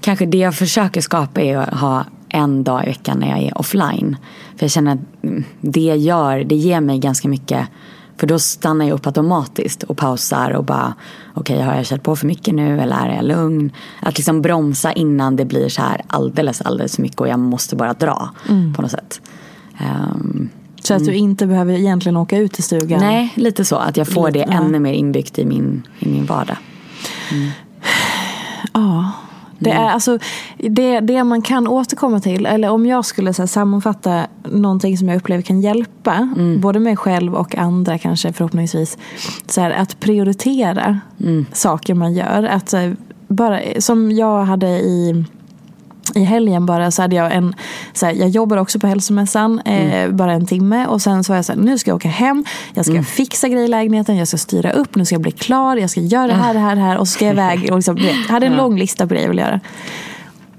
[0.00, 3.58] kanske det jag försöker skapa är att ha en dag i veckan när jag är
[3.58, 4.16] offline.
[4.56, 7.68] För jag känner att det gör, det ger mig ganska mycket.
[8.16, 10.94] För då stannar jag upp automatiskt och pausar och bara
[11.34, 13.70] okej har jag kört på för mycket nu eller är jag lugn?
[14.02, 17.76] Att liksom bromsa innan det blir så här alldeles alldeles för mycket och jag måste
[17.76, 18.30] bara dra
[18.76, 19.20] på något sätt.
[19.78, 20.48] Ehm,
[20.82, 23.00] Så att du inte behöver egentligen åka ut i stugan?
[23.00, 23.76] nej, lite så.
[23.76, 24.58] Att jag får det Lite, ja.
[24.62, 26.56] ännu mer inbyggt i min, i min vardag.
[28.72, 29.10] Ja.
[29.62, 30.18] Det, är, alltså,
[30.58, 35.08] det, det man kan återkomma till, eller om jag skulle så här, sammanfatta någonting som
[35.08, 38.98] jag upplever kan hjälpa, både mig själv och andra kanske förhoppningsvis,
[39.46, 41.00] så här, att prioritera
[41.52, 42.42] saker man gör.
[42.42, 42.96] Att, så här,
[43.28, 45.24] bara, som jag hade i
[46.14, 47.54] i helgen bara så hade jag en,
[47.92, 50.86] så här, jag jobbar också på hälsomässan, eh, bara en timme.
[50.86, 52.44] Och sen så var jag så här, nu ska jag åka hem,
[52.74, 55.76] jag ska fixa grejer i lägenheten, jag ska styra upp, nu ska jag bli klar,
[55.76, 56.98] jag ska göra det här, det här, det här.
[56.98, 57.68] Och så ska jag iväg.
[57.70, 59.60] Och liksom, vet, hade en lång lista på grejer jag ville göra.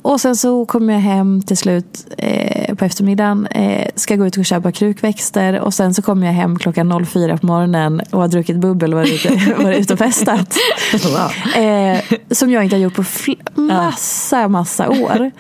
[0.04, 4.38] Och sen så kommer jag hem till slut eh, på eftermiddagen, eh, ska gå ut
[4.38, 8.28] och köpa krukväxter och sen så kommer jag hem klockan 04 på morgonen och har
[8.28, 10.58] druckit bubbel och varit ute, varit ute och festat.
[11.56, 13.04] Eh, som jag inte har gjort på
[13.62, 15.32] massa, massa år.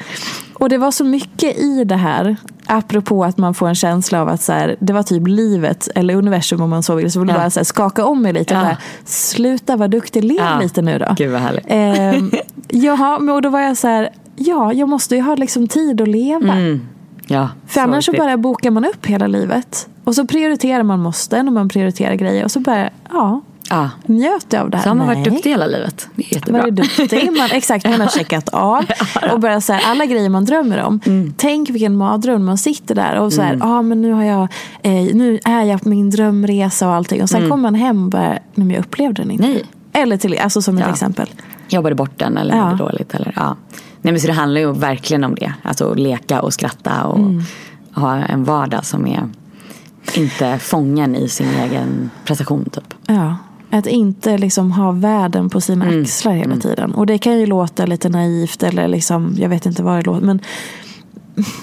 [0.54, 2.36] Och det var så mycket i det här,
[2.66, 6.16] apropå att man får en känsla av att så här, det var typ livet, eller
[6.16, 7.36] universum om man så vill, så vill Ja.
[7.36, 8.54] bara så här, skaka om mig lite.
[8.54, 8.62] Ja.
[8.62, 10.60] bara, Sluta vara duktig, lev Ja.
[10.62, 11.14] lite nu då.
[11.18, 11.66] Gud vad härligt.
[11.68, 15.68] Eh, jaha, men och då var jag så här, ja, jag måste ju ha liksom
[15.68, 16.54] tid att leva.
[16.54, 16.82] Mm.
[17.28, 19.88] Ja, För annars så bara bokar man upp hela livet.
[20.04, 22.44] Och så prioriterar man måsten och man prioriterar grejer.
[22.44, 23.90] Och så bara, ja, Ja.
[24.06, 24.84] njöt jag av det här?
[24.84, 25.30] Så har man varit Nej.
[25.30, 26.08] duktig hela livet.
[26.16, 26.62] Det är jättebra.
[26.62, 27.32] Var duktig.
[27.38, 28.86] Man, exakt, man har checkat av.
[29.34, 31.00] Och bara så här, alla grejer man drömmer om.
[31.06, 31.34] Mm.
[31.38, 34.42] Tänk vilken mardröm man sitter där och så här, ah, men nu, har jag,
[34.82, 37.24] eh, nu är jag på min drömresa och allting.
[37.24, 39.44] Och sen kommer man hem och bara, men jag upplevde den inte.
[39.46, 39.56] Mm.
[39.94, 40.04] Nej.
[40.04, 40.92] Eller till, alltså som ett Ja.
[40.92, 41.30] exempel.
[41.70, 42.66] Jobbade bort den eller Ja.
[42.66, 43.14] mådde dåligt.
[43.14, 43.56] Eller, ja.
[44.06, 45.54] Nej, men så det handlar ju verkligen om det.
[45.64, 47.42] Alltså att leka och skratta och Mm.
[47.94, 49.30] ha en vardag som är
[50.16, 52.94] inte fången i sin egen prestation typ.
[53.08, 53.36] Ja,
[53.72, 56.02] att inte liksom ha världen på sina Mm.
[56.04, 56.94] axlar hela tiden.
[56.94, 60.26] Och det kan ju låta lite naivt eller liksom, jag vet inte vad det låter.
[60.26, 60.40] Men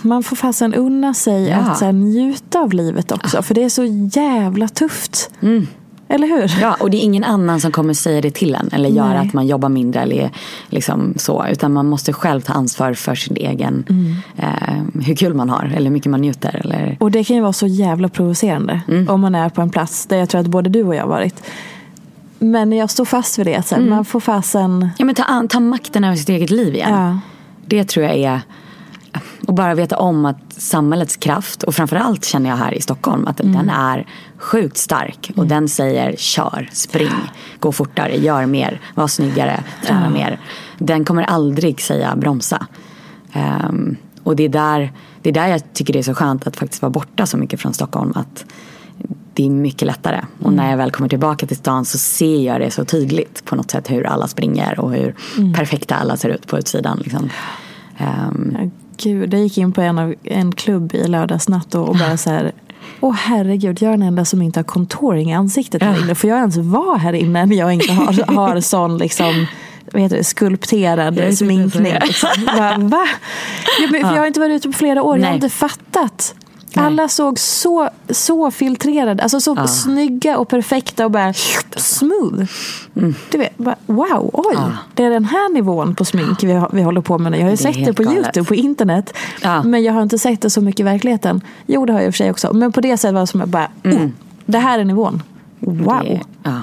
[0.03, 1.57] man får fasen unna sig Ja.
[1.57, 3.43] att så njuta av livet också.
[3.43, 3.85] För det är så
[4.21, 5.31] jävla tufft.
[6.13, 6.61] Eller hur?
[6.61, 9.33] Ja, och det är ingen annan som kommer säga det till en eller göra att
[9.33, 10.31] man jobbar mindre eller
[10.69, 11.47] liksom så.
[11.51, 14.15] Utan man måste själv ta ansvar för sin egen, Mm.
[14.37, 16.61] eh, hur kul man har eller hur mycket man njuter.
[16.65, 18.81] Eller, Och det kan ju vara så jävla provocerande.
[18.89, 19.09] Mm.
[19.09, 21.09] Om man är på en plats där jag tror att både du och jag har
[21.09, 21.43] varit.
[22.39, 23.67] Men jag står fast vid det.
[23.67, 23.91] Så Mm.
[23.91, 24.89] Man får fasen...
[24.99, 26.91] Ja, men ta, an- ta makten över sitt eget liv igen.
[26.95, 27.19] Ja.
[27.67, 28.41] Det tror jag är
[29.51, 33.41] och bara veta om att samhällets kraft och framförallt känner jag här i Stockholm att
[33.41, 33.53] Mm.
[33.53, 34.07] den är
[34.39, 37.31] sjukt stark och den säger kör, spring,
[37.61, 40.41] gå fortare, gör mer, var snyggare, träna mer.
[40.79, 42.67] Den kommer aldrig säga bromsa.
[43.33, 44.93] Ehm, och det är, där,
[45.23, 47.61] det är där jag tycker det är så skönt att faktiskt vara borta så mycket
[47.61, 48.13] från Stockholm.
[48.15, 48.45] Att
[49.35, 50.21] det är mycket lättare.
[50.43, 53.57] Och när jag väl kommer tillbaka till stan så ser jag det så tydligt på
[53.57, 55.15] något sätt hur alla springer och hur
[55.55, 56.99] perfekta alla ser ut på utsidan.
[56.99, 57.31] Liksom.
[57.99, 58.07] Ja,
[59.03, 62.17] Gud, jag gick in på en, av, en klubb i lördags natt och, och bara
[62.17, 62.53] så här
[63.01, 66.15] Åh herregud, jag är den enda som inte har contouring i ansiktet här inne.
[66.15, 69.47] Får jag ens vara här inne när jag inte har, har sån liksom
[69.93, 71.95] vad heter det, skulpterad sminkning.
[72.03, 72.29] Liksom.
[72.89, 73.07] Va?
[73.81, 75.35] Ja, men, jag har inte varit ute på flera år, jag har Nej.
[75.35, 76.35] inte fattat.
[76.77, 76.85] Nej.
[76.87, 81.33] Alla såg så, så filtrerade, alltså så snygga och perfekta och bara
[81.77, 82.45] smooth.
[83.31, 84.73] Du vet, bara, wow, oj, Ja.
[84.95, 87.39] det är den här nivån på smink vi, vi håller på med nu.
[87.39, 88.19] Jag har ju sett det på galet.
[88.19, 89.15] YouTube, på internet.
[89.43, 89.63] Ja.
[89.63, 91.41] Men jag har inte sett det så mycket i verkligheten.
[91.67, 92.53] Jo, det har jag i och för sig också.
[92.53, 94.07] Men på det sättet var det som jag bara, oh,
[94.47, 95.23] det här är nivån.
[95.61, 95.99] Wow.
[96.03, 96.61] Det, ja.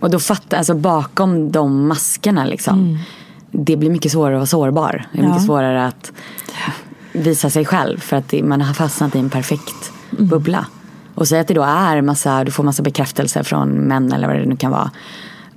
[0.00, 2.98] Och då fattar, alltså bakom de maskerna liksom.
[3.50, 5.06] Det blir mycket svårare att vara sårbar.
[5.12, 5.46] Det är mycket Ja.
[5.46, 6.12] svårare att
[7.12, 7.98] visa sig själv.
[7.98, 10.66] För att det, man har fastnat i en perfekt bubbla.
[11.14, 14.36] Och säg att det då är massa, du får massa bekräftelse från män eller vad
[14.36, 14.90] det nu kan vara.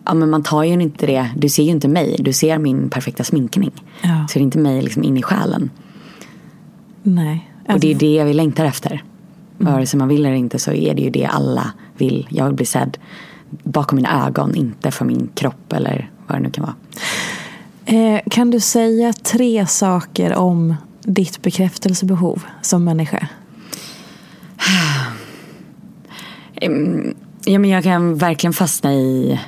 [0.05, 2.89] Ja men man tar ju inte det, du ser ju inte mig, du ser min
[2.89, 3.71] perfekta sminkning.
[4.01, 4.25] Ja.
[4.29, 5.69] Så det är inte mig liksom in i själen.
[7.03, 7.51] Nej.
[7.67, 9.03] Och det är det vi längtar efter.
[9.57, 12.27] Vare sig man vill eller inte så är det ju det alla vill.
[12.29, 12.97] Jag vill bli sedd
[13.49, 16.75] bakom mina ögon, inte för min kropp eller vad det nu kan vara.
[17.85, 20.75] Eh, kan du säga tre saker om
[21.05, 23.27] ditt bekräftelsebehov som människa?
[27.45, 29.39] Ja, men jag kan verkligen fastna i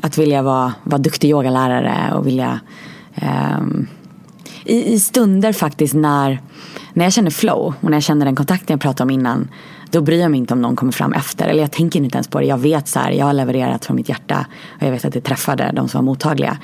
[0.00, 2.60] att vilja vara, vara duktig yogalärare och vilja
[3.22, 3.86] um,
[4.64, 6.40] i, i stunder faktiskt när,
[6.92, 9.48] när jag känner flow och när jag känner den kontakten jag pratade om innan
[9.94, 11.48] då bryr jag mig inte om någon kommer fram efter.
[11.48, 12.46] Eller jag tänker inte ens på det.
[12.46, 14.46] Jag vet så här, jag har levererat från mitt hjärta
[14.80, 16.58] och jag vet att det träffade de som var mottagliga.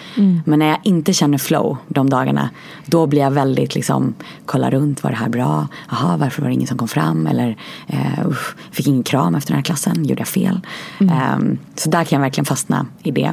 [0.45, 2.51] Men när jag inte känner flow de dagarna
[2.87, 4.14] då blir jag väldigt liksom,
[4.47, 5.68] kolla runt, var det här bra?
[5.91, 7.26] Jaha, varför var det ingen som kom fram?
[7.26, 7.57] Eller
[7.87, 10.61] eh, usch, fick ingen kram efter den här klassen, gjorde jag fel?
[11.01, 13.33] Ehm, så där kan jag verkligen fastna i det.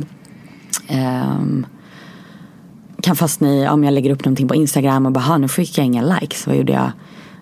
[0.87, 1.65] Ehm,
[3.01, 5.77] kan fastna i om jag lägger upp någonting på Instagram och bara, "Ha, nu fick
[5.77, 6.47] jag inga likes.
[6.47, 6.91] Vad gjorde jag?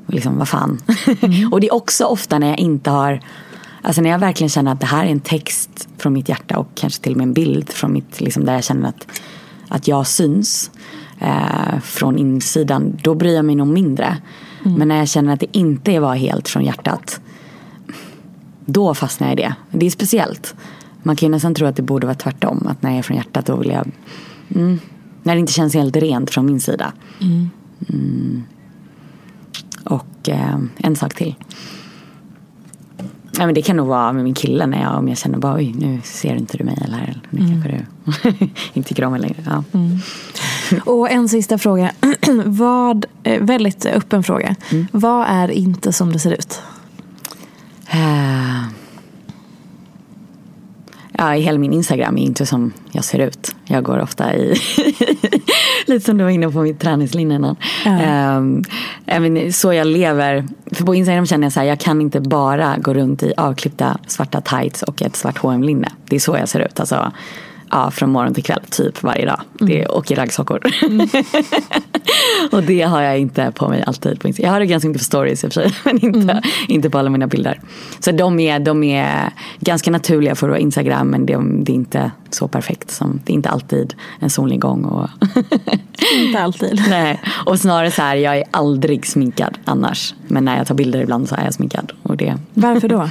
[0.08, 0.82] Liksom, vad fan?
[1.52, 3.22] och det är också ofta när jag inte har,
[3.82, 6.68] alltså när jag verkligen känner att det här är en text från mitt hjärta och
[6.76, 9.08] kanske till och med en bild från mitt, liksom, där jag känner att,
[9.68, 10.72] att jag syns
[11.20, 12.98] eh, från insidan.
[13.04, 14.18] Då bryr jag mig nog mindre.
[14.78, 17.20] Men när jag känner att det inte var helt från hjärtat
[18.66, 19.56] då fastnar jag i det.
[19.72, 20.56] Det är speciellt.
[21.04, 22.68] Man kan ju nästan tro att det borde vara tvärtom.
[22.68, 23.92] Att när jag är från hjärtat då vill jag
[24.56, 24.80] mm,
[25.24, 26.94] När det inte känns helt rent från min sida.
[27.22, 28.44] Mm.
[29.86, 31.36] Och eh, en sak till.
[33.38, 35.56] Nej, men det kan nog vara med min kille när jag, om jag känner bara
[35.56, 39.44] oj nu ser inte du mig eller nu kanske du inte tycker om mig längre.
[39.46, 39.64] Ja.
[40.86, 41.92] Och en sista fråga.
[42.46, 44.56] Vad, eh, väldigt öppen fråga.
[44.92, 46.62] Vad är inte som det ser ut?
[47.90, 48.46] Eh,
[51.18, 53.56] Ja, hela min Instagram är inte som jag ser ut.
[53.66, 54.56] Jag går ofta i,
[55.86, 57.56] lite som du var inne på mitt träningslinje innan.
[57.86, 58.42] Ja.
[59.06, 62.78] Även så jag lever, för på Instagram känner jag så här, jag kan inte bara
[62.78, 66.50] gå runt i avklippta svarta tights och ett svart hm linne Det är så jag
[66.50, 66.80] ser ut.
[66.80, 67.12] Alltså,
[67.76, 69.42] ja, från morgon till kväll, typ varje dag.
[69.60, 70.62] Det, och i raggsockor.
[72.52, 74.32] och det har jag inte på mig alltid på.
[74.38, 76.98] Jag har det ganska mycket på stories i och för sig, men inte, inte på
[76.98, 77.62] alla mina bilder.
[78.00, 81.76] Så de är, de är ganska naturliga för att vara Instagram, men det, det är
[81.76, 82.92] inte så perfekt.
[82.92, 84.86] Som, det är inte alltid en solnedgång.
[84.86, 85.10] Och
[86.16, 86.82] Inte alltid.
[86.90, 90.14] Nej, och snarare så här, jag är aldrig sminkad annars.
[90.28, 91.92] Men när jag tar bilder ibland så är jag sminkad.
[92.04, 93.10] Och det, Varför då?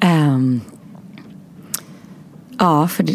[0.00, 0.60] Ehm,
[2.58, 3.14] ja, för, det,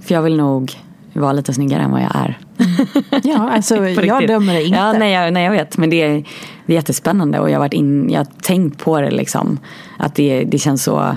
[0.00, 0.72] för jag vill nog
[1.12, 2.38] vara lite snyggare än vad jag är.
[3.22, 4.78] Ja, alltså jag dömer det inte.
[4.78, 5.76] Ja, nej, jag, nej, jag vet.
[5.76, 6.24] Men det är,
[6.66, 9.58] det är jättespännande och jag har, varit in, jag har tänkt på det liksom.
[9.98, 11.16] Att det, det känns så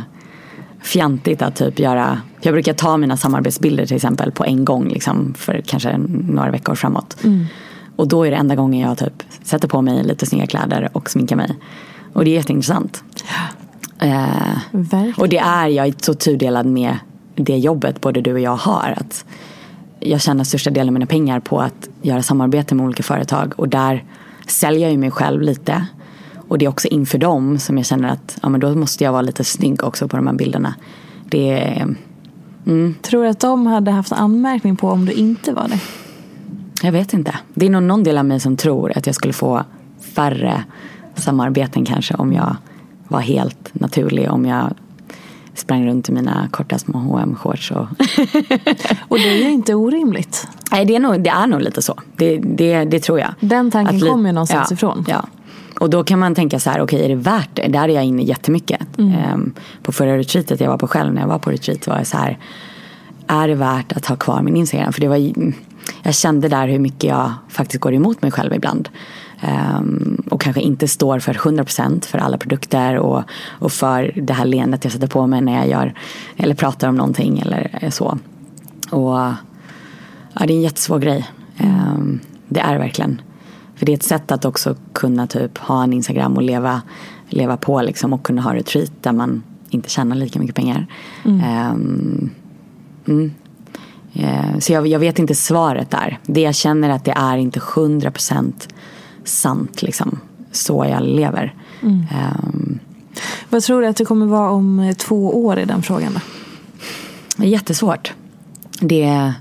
[0.81, 2.21] fjantigt att typ göra.
[2.41, 6.75] Jag brukar ta mina samarbetsbilder till exempel på en gång liksom, för kanske några veckor
[6.75, 7.17] framåt.
[7.95, 11.09] Och då är det enda gången jag typ sätter på mig lite snygga kläder och
[11.09, 11.55] sminkar mig.
[12.13, 13.03] Och det är jätteintressant.
[13.99, 14.57] Eh,
[15.17, 16.97] och det är, jag så tudelad med
[17.35, 18.93] det jobbet både du och jag har.
[18.97, 19.25] Att
[19.99, 23.69] jag tjänar största delen av mina pengar på att göra samarbete med olika företag och
[23.69, 24.03] där
[24.47, 25.85] säljer jag ju mig själv lite.
[26.47, 29.11] och det är också inför dem som jag känner att ja, men då måste jag
[29.11, 30.75] vara lite snygg också på de här bilderna.
[31.29, 31.95] Det är,
[32.65, 32.95] mm.
[33.01, 35.79] Tror du att de hade haft anmärkning på om du inte var det?
[36.81, 37.35] Jag vet inte.
[37.53, 39.63] Det är nog någon del av mig som tror att jag skulle få
[40.15, 40.63] färre
[41.15, 42.55] samarbeten kanske om jag
[43.07, 44.31] var helt naturlig.
[44.31, 44.73] Om jag
[45.53, 47.77] sprang runt i mina korta små hm shorts och...
[49.07, 50.47] och det är ju inte orimligt.
[50.71, 51.99] Nej, det är nog, det är nog lite så.
[52.15, 53.33] Det, det, det tror jag.
[53.39, 55.05] Den tanken kommer ju någonstans ja, ifrån.
[55.07, 55.25] Ja.
[55.79, 57.67] Och då kan man tänka så här, okej okay, är det värt det?
[57.67, 58.97] Där är jag inne jättemycket.
[58.97, 59.33] Mm.
[59.33, 59.53] Um,
[59.83, 62.17] på förra retreatet jag var på själv, när jag var på retreat var jag så
[62.17, 62.37] här,
[63.27, 64.93] är det värt att ha kvar min Instagram?
[64.93, 65.31] För det var,
[66.03, 68.89] jag kände där hur mycket jag faktiskt går emot mig själv ibland.
[69.43, 73.23] Um, och kanske inte står för 100% för alla produkter och,
[73.59, 75.93] och för det här leendet jag sätter på mig när jag gör
[76.37, 78.17] eller pratar om någonting eller så.
[78.91, 79.35] Och ja,
[80.39, 81.29] det är en jättesvår grej.
[81.59, 83.21] Um, det är verkligen.
[83.75, 86.81] För det är ett sätt att också kunna typ ha en Instagram och leva,
[87.29, 90.87] leva på liksom och kunna ha retreat där man inte tjänar lika mycket pengar.
[91.25, 91.71] Mm.
[91.71, 92.29] Um,
[93.07, 93.31] mm.
[94.15, 96.19] Uh, så jag, jag, vet inte svaret där.
[96.23, 98.53] Det jag känner att det är inte 100%
[99.25, 100.19] sant liksom.
[100.51, 101.53] Så jag lever.
[101.81, 101.99] Mm.
[101.99, 102.79] Um,
[103.49, 106.19] Vad tror du att det kommer vara om två år i den frågan då?
[107.37, 108.13] Det är jättesvårt.
[108.79, 109.33] Det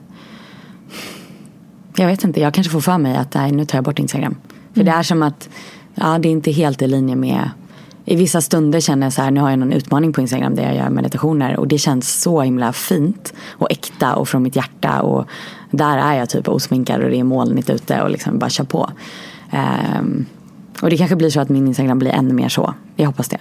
[1.96, 4.36] jag vet inte, jag kanske får för mig att nej, nu tar jag bort Instagram.
[4.72, 4.92] För mm.
[4.92, 5.48] det är som att
[5.94, 7.50] ja, det är inte helt i linje med
[8.04, 10.62] i vissa stunder känner jag så här, nu har jag någon utmaning på Instagram där
[10.62, 15.02] jag gör meditationer och det känns så himla fint och äkta och från mitt hjärta
[15.02, 15.26] och
[15.70, 18.90] där är jag typ osminkad och det är molnigt ute och liksom bara kör på.
[19.54, 20.26] Um,
[20.82, 22.74] och det kanske blir så att min Instagram blir ännu mer så.
[22.96, 23.38] Jag hoppas det.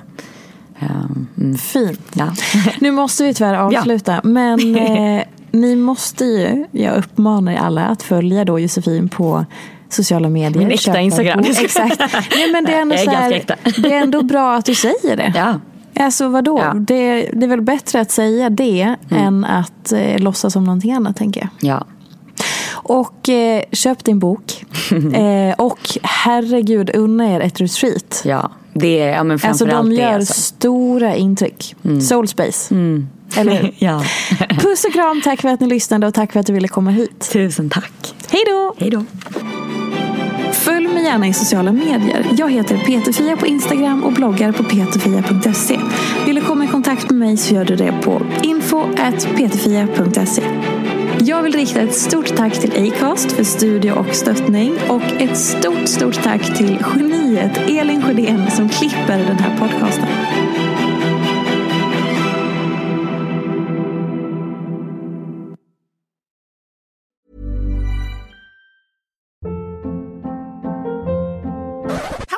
[0.80, 1.57] Um.
[1.57, 2.11] Fint.
[2.14, 2.34] Ja.
[2.80, 4.11] nu måste vi tyvärr avsluta.
[4.11, 4.22] Ja.
[4.24, 4.76] Men
[5.18, 9.45] eh, ni måste ju, jag uppmanar alla att följa då Josefin på
[9.89, 10.59] sociala medier.
[10.59, 11.39] Min äkta Instagram.
[11.39, 11.99] Exakt.
[12.36, 13.43] Nej, men det, är ändå är så här,
[13.82, 15.34] det är ändå bra att du säger det.
[15.36, 15.59] Ja.
[16.03, 16.59] Alltså vadå?
[16.59, 16.74] Ja.
[16.74, 19.24] Det, det är väl bättre att säga det mm.
[19.24, 21.70] än att eh, låtsas som någonting annat tänker jag.
[21.70, 21.86] Ja.
[22.84, 24.65] Och eh, köp din bok.
[25.13, 28.21] eh, och herregud, unna er ett retreat.
[28.25, 30.34] Ja, det är ja, men Alltså de gör alltså.
[30.34, 31.75] stora intryck.
[31.86, 32.01] Mm.
[32.01, 32.75] Soulspace.
[32.75, 33.07] Mm.
[33.38, 34.03] Eller ja.
[34.49, 36.91] Puss och kram, tack för att ni lyssnade och tack för att du ville komma
[36.91, 37.29] hit.
[37.34, 38.15] Tusen tack.
[38.29, 38.73] Hej då!
[38.77, 39.05] Hej då.
[40.53, 42.27] Följ mig gärna i sociala medier.
[42.38, 45.79] Jag heter Peterfia på Instagram och bloggar på peterfia.se.
[46.25, 50.43] Vill du komma i kontakt med mig så gör du det på info.peterfia.se.
[51.26, 55.88] Jag vill rikta ett stort tack till Acast för studie och stöttning och ett stort,
[55.88, 60.07] stort tack till geniet Elin Sjödén som klipper den här podcasten.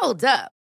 [0.01, 0.54] Hold up.